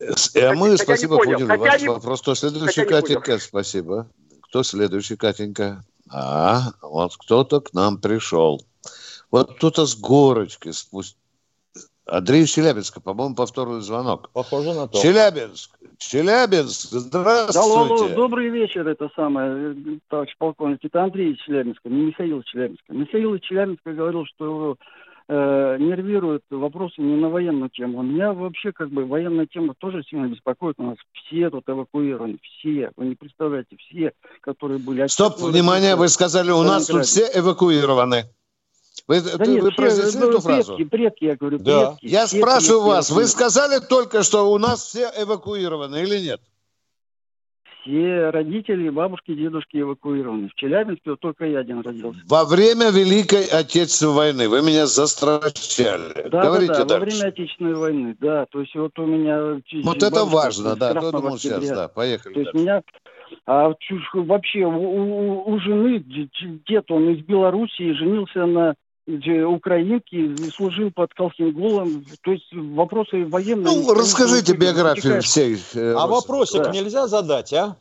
[0.00, 2.22] А мы, хотя спасибо, понял, поняли хотя ваш не- вопрос.
[2.22, 3.00] Кто следующий, хотя.
[3.00, 3.38] Катенька?
[3.38, 4.08] Спасибо.
[4.42, 5.84] Кто следующий, Катенька?
[6.10, 8.62] А, вот кто-то к нам пришел.
[9.30, 11.20] Вот кто-то с горочки спустил.
[12.06, 14.30] Андрей из Челябинска, по-моему, повторный звонок.
[14.32, 15.00] Похоже на то.
[15.00, 15.78] Челябинск.
[15.98, 17.58] Челябинск, здравствуйте.
[17.60, 20.80] Алло, алло, добрый вечер, это самое, э, товарищ полковник.
[20.82, 22.92] Это Андрей из Челябинска, не Михаил из Челябинска.
[22.92, 24.76] Михаил из Челябинска говорил, что его
[25.32, 28.02] э, нервируют вопросы не на военную тему.
[28.02, 30.74] Меня вообще как бы военная тема тоже сильно беспокоит.
[30.78, 32.90] У нас все тут эвакуированы, все.
[32.96, 35.06] Вы не представляете, все, которые были...
[35.06, 38.24] Стоп, внимание, вы сказали, у нас тут все эвакуированы.
[39.06, 40.76] Вы, Да ты- нет, вы все, произнесли ну, эту фразу?
[40.76, 41.90] предки, предки, я говорю, Да.
[41.92, 42.06] предки.
[42.06, 46.40] Я спрашиваю предки вас, вы сказали только, что у нас все эвакуированы или нет?
[47.90, 50.48] Все родители, бабушки, дедушки эвакуированы.
[50.48, 52.20] В Челябинске вот только я один родился.
[52.28, 56.28] Во время Великой Отечественной войны вы меня застращали.
[56.28, 57.16] Да, Говорите да, да, во дальше.
[57.16, 58.46] время Отечественной войны, да.
[58.46, 59.60] То есть вот у меня...
[59.82, 60.92] Вот это важно, да.
[60.92, 61.88] Красного думал сейчас, да.
[61.88, 62.34] Поехали.
[62.34, 62.64] То есть дальше.
[62.64, 62.82] меня...
[63.46, 63.72] А
[64.14, 68.74] вообще у, у- у жены дед, он из Белоруссии, женился на
[69.18, 72.04] д- украинке, и служил под Колхинголом.
[72.22, 73.64] То есть вопросы военные...
[73.66, 75.24] Ну, расскажите биографию протекают.
[75.24, 75.58] всей.
[75.74, 76.70] э, А вопросик Да.
[76.70, 77.76] нельзя задать, а?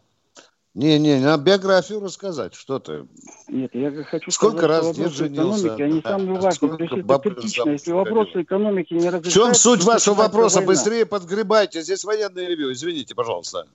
[0.75, 2.53] Не, не, на биографию рассказать.
[2.53, 3.05] Что ты?
[3.47, 5.67] Нет, я хочу Сколько сказать, раз вопросы женился?
[5.67, 6.09] экономики, они Да.
[6.11, 6.51] самые важные.
[6.53, 7.69] Сколько То есть это критично.
[7.71, 9.31] Если вопросы экономики не В разрешаются...
[9.31, 10.57] чем суть вашего вопроса?
[10.57, 10.67] война.
[10.71, 11.81] Быстрее подгребайте.
[11.81, 12.71] Здесь военное ревью.
[12.71, 13.65] Извините, пожалуйста.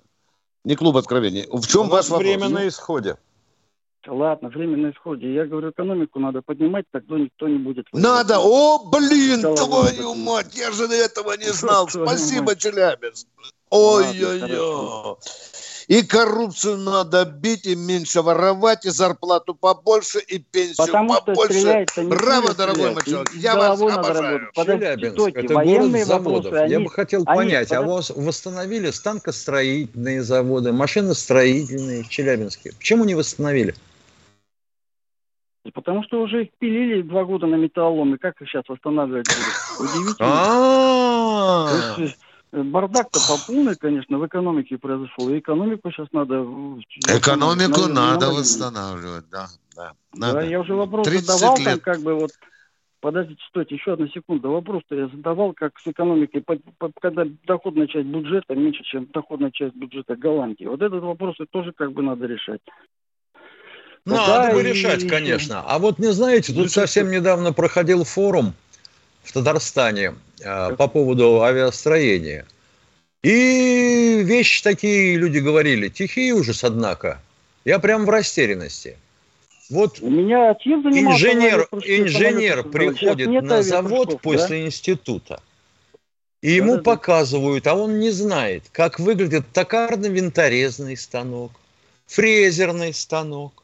[0.64, 1.46] Не клуб откровений.
[1.52, 2.20] В чем У ваш вопрос?
[2.26, 3.16] время на исходе.
[4.06, 5.32] Ладно, время на исходе.
[5.32, 7.86] Я говорю, экономику надо поднимать, тогда никто не будет...
[7.92, 8.38] Надо.
[8.38, 11.88] О, блин, твою мать, я же этого не знал.
[11.88, 12.58] Спасибо, мать.
[12.58, 13.26] Челябинск.
[13.70, 15.16] Ой-ой-ой.
[15.86, 21.86] И коррупцию надо бить, и меньше воровать, и зарплату побольше, и пенсию Потому что побольше.
[21.98, 23.34] не Браво, пуля дорогой мой человек.
[23.34, 24.50] Я вас обожаю.
[24.54, 26.44] Челябинск стойте, это военные город заводов.
[26.44, 32.04] вопросы, Я они- бы хотел они- понять, а подо- у вас восстановили станкостроительные заводы, машиностроительные
[32.04, 32.72] в Челябинске?
[32.78, 33.74] Почему не восстановили?
[35.72, 39.54] Потому что уже их пилили два года на металлолом, и как их сейчас восстанавливать будут?
[39.78, 40.28] Удивительно.
[42.52, 45.28] Э, Бардак-то по полной, конечно, в экономике произошел.
[45.30, 46.44] И экономику сейчас надо...
[47.08, 49.46] Экономику на- на- надо на- восстанавливать, да.
[50.12, 52.30] да, я уже вопрос 30 задавал, там как бы вот...
[53.00, 54.50] Подождите, стойте, еще одну секунду.
[54.50, 59.50] Вопрос-то я задавал, как с экономикой, по- по- когда доходная часть бюджета меньше, чем доходная
[59.50, 60.64] часть бюджета Голландии.
[60.64, 62.60] Вот этот вопрос тоже как бы надо решать.
[64.06, 65.62] Надо Да, бы и- решать, конечно.
[65.66, 68.54] А вот не знаете, тут совсем недавно проходил форум
[69.22, 72.44] в Татарстане э, по поводу авиастроения.
[73.22, 77.20] И вещи такие люди говорили, тихий ужас, однако.
[77.64, 78.98] Я прям в растерянности.
[79.70, 84.66] Вот У меня отец инженер, инженер приходит нет на завод после да?
[84.66, 85.40] института.
[86.42, 86.90] И ему Да-да-да.
[86.90, 91.52] показывают, а он не знает, как выглядит токарно-винторезный станок,
[92.06, 93.63] фрезерный станок.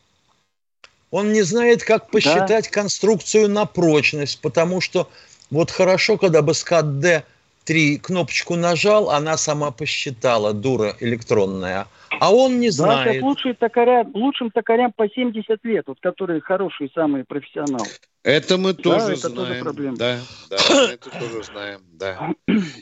[1.11, 5.09] Он не знает, как посчитать конструкцию на прочность, потому что
[5.51, 7.25] вот хорошо, когда бы скат Д
[7.65, 11.89] 3 кнопочку нажал, она сама посчитала, дура электронная.
[12.21, 13.23] А он не знает.
[13.23, 17.87] лучшие токаря, лучшим токарям по 70 лет, вот которые хорошие, самые профессионалы.
[18.23, 19.65] Это мы Да, тоже это тоже знаем.
[19.65, 19.97] проблема.
[19.97, 20.19] Да,
[20.51, 22.35] да, это тоже знаем, да.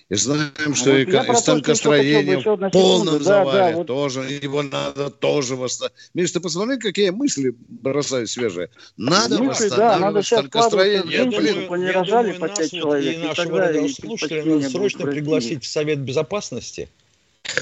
[0.09, 3.13] И знаем, что Вот и, я и станкостроение в полном секунду.
[3.13, 3.87] Да, да, завале вот.
[3.87, 5.97] тоже, его надо тоже восстановить.
[6.15, 8.71] Миш, ты посмотри, какие мысли бросают свежие.
[8.97, 11.31] Надо Мысли, да, надо восстанавливать станкостроение.
[11.31, 15.63] женщин, Блин, Я рожали думаю, нас 5 вот человек, и нашего радиослушателя надо срочно пригласить
[15.63, 16.89] в Совет Безопасности,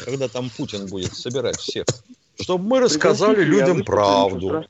[0.05, 1.85] когда там Путин будет собирать всех,
[2.39, 4.63] чтобы мы Пригласите, рассказали я людям правду.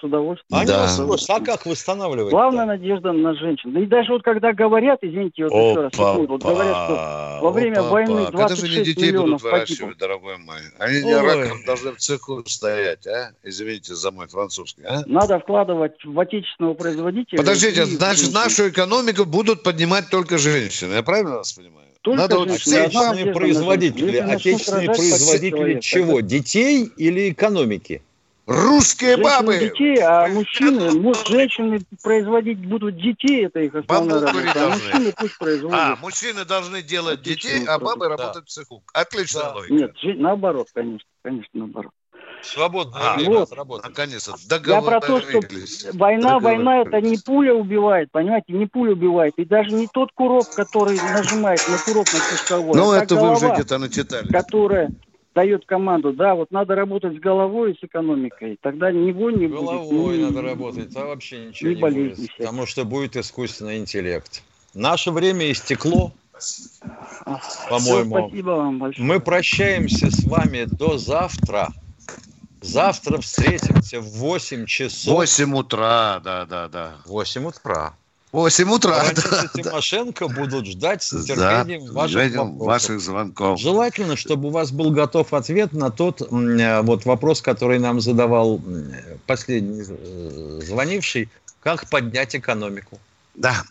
[0.00, 0.56] С удовольствием.
[0.60, 0.82] Они Да.
[0.82, 2.30] вас спросят, а как восстанавливать?
[2.30, 3.72] Главная надежда на женщин.
[3.72, 7.50] Да и даже вот когда говорят, извините, вот еще раз, секунду, вот говорят, что во
[7.50, 8.30] время Опа, войны опа.
[8.30, 10.58] Когда же 26 детей миллионов будут выращивать, дорогой мой?
[10.78, 11.20] Они не Ой.
[11.42, 13.32] раком должны в цеху стоять, а?
[13.42, 15.02] Извините за мой французский, а?
[15.06, 17.38] Надо вкладывать в отечественного производителя.
[17.38, 20.94] Подождите, и- значит, и- нашу экономику будут поднимать только женщины.
[20.94, 21.87] Я правильно вас понимаю?
[22.02, 26.20] Только Надо вот Отечественные производители, отечественные производители чего?
[26.20, 28.02] Детей или экономики?
[28.46, 29.58] Русские женщины бабы!
[29.58, 35.12] детей, а мужчины, может, женщины производить будут детей, это их основная Бамбук работа, а мужчины
[35.14, 35.78] пусть производят.
[35.78, 38.82] А, мужчины должны делать детей, а бабы работать в цеху.
[38.94, 39.74] Отличная логика.
[39.74, 41.92] Нет, наоборот, конечно, конечно, наоборот.
[42.42, 43.82] Свободное А, вот.
[43.84, 44.34] Наконец-то
[44.66, 45.40] Я про то, что
[45.94, 50.48] война, война это не пуля убивает, понимаете, не пуля убивает, и даже не тот курок,
[50.54, 54.28] который нажимает на курок на спусковой, Ну, а это вы уже голова, где-то начитали.
[54.28, 54.90] которая,
[55.34, 59.78] дает команду, да, вот надо работать с головой и с экономикой, тогда него не головой
[59.78, 59.90] будет.
[59.90, 64.42] Головой надо работать, а вообще ничего не, не будет, потому что будет искусственный интеллект.
[64.74, 66.12] Наше время истекло,
[67.68, 68.28] по-моему.
[68.28, 69.06] Спасибо вам большое.
[69.06, 71.68] Мы прощаемся с вами до завтра.
[72.60, 75.14] Завтра встретимся в 8 часов.
[75.14, 76.96] 8 утра, да, да, да.
[77.06, 77.94] 8 утра.
[78.32, 79.04] 8 утра.
[79.14, 80.34] Да, Тимошенко да.
[80.34, 83.58] будут ждать с нетерпением да, ваших, ваших звонков.
[83.58, 88.60] Желательно, чтобы у вас был готов ответ на тот э, вот вопрос, который нам задавал
[89.26, 91.30] последний э, звонивший.
[91.60, 92.98] Как поднять экономику?
[93.34, 93.64] Да,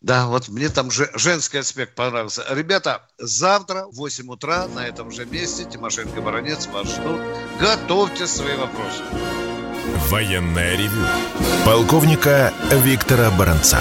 [0.00, 2.44] да, вот мне там же женский аспект понравился.
[2.48, 7.20] Ребята, завтра в 8 утра на этом же месте Тимошенко Баранец вас ждут.
[7.60, 9.02] Готовьте свои вопросы.
[10.08, 11.04] Военная ревю.
[11.66, 13.78] Полковника Виктора Баранца.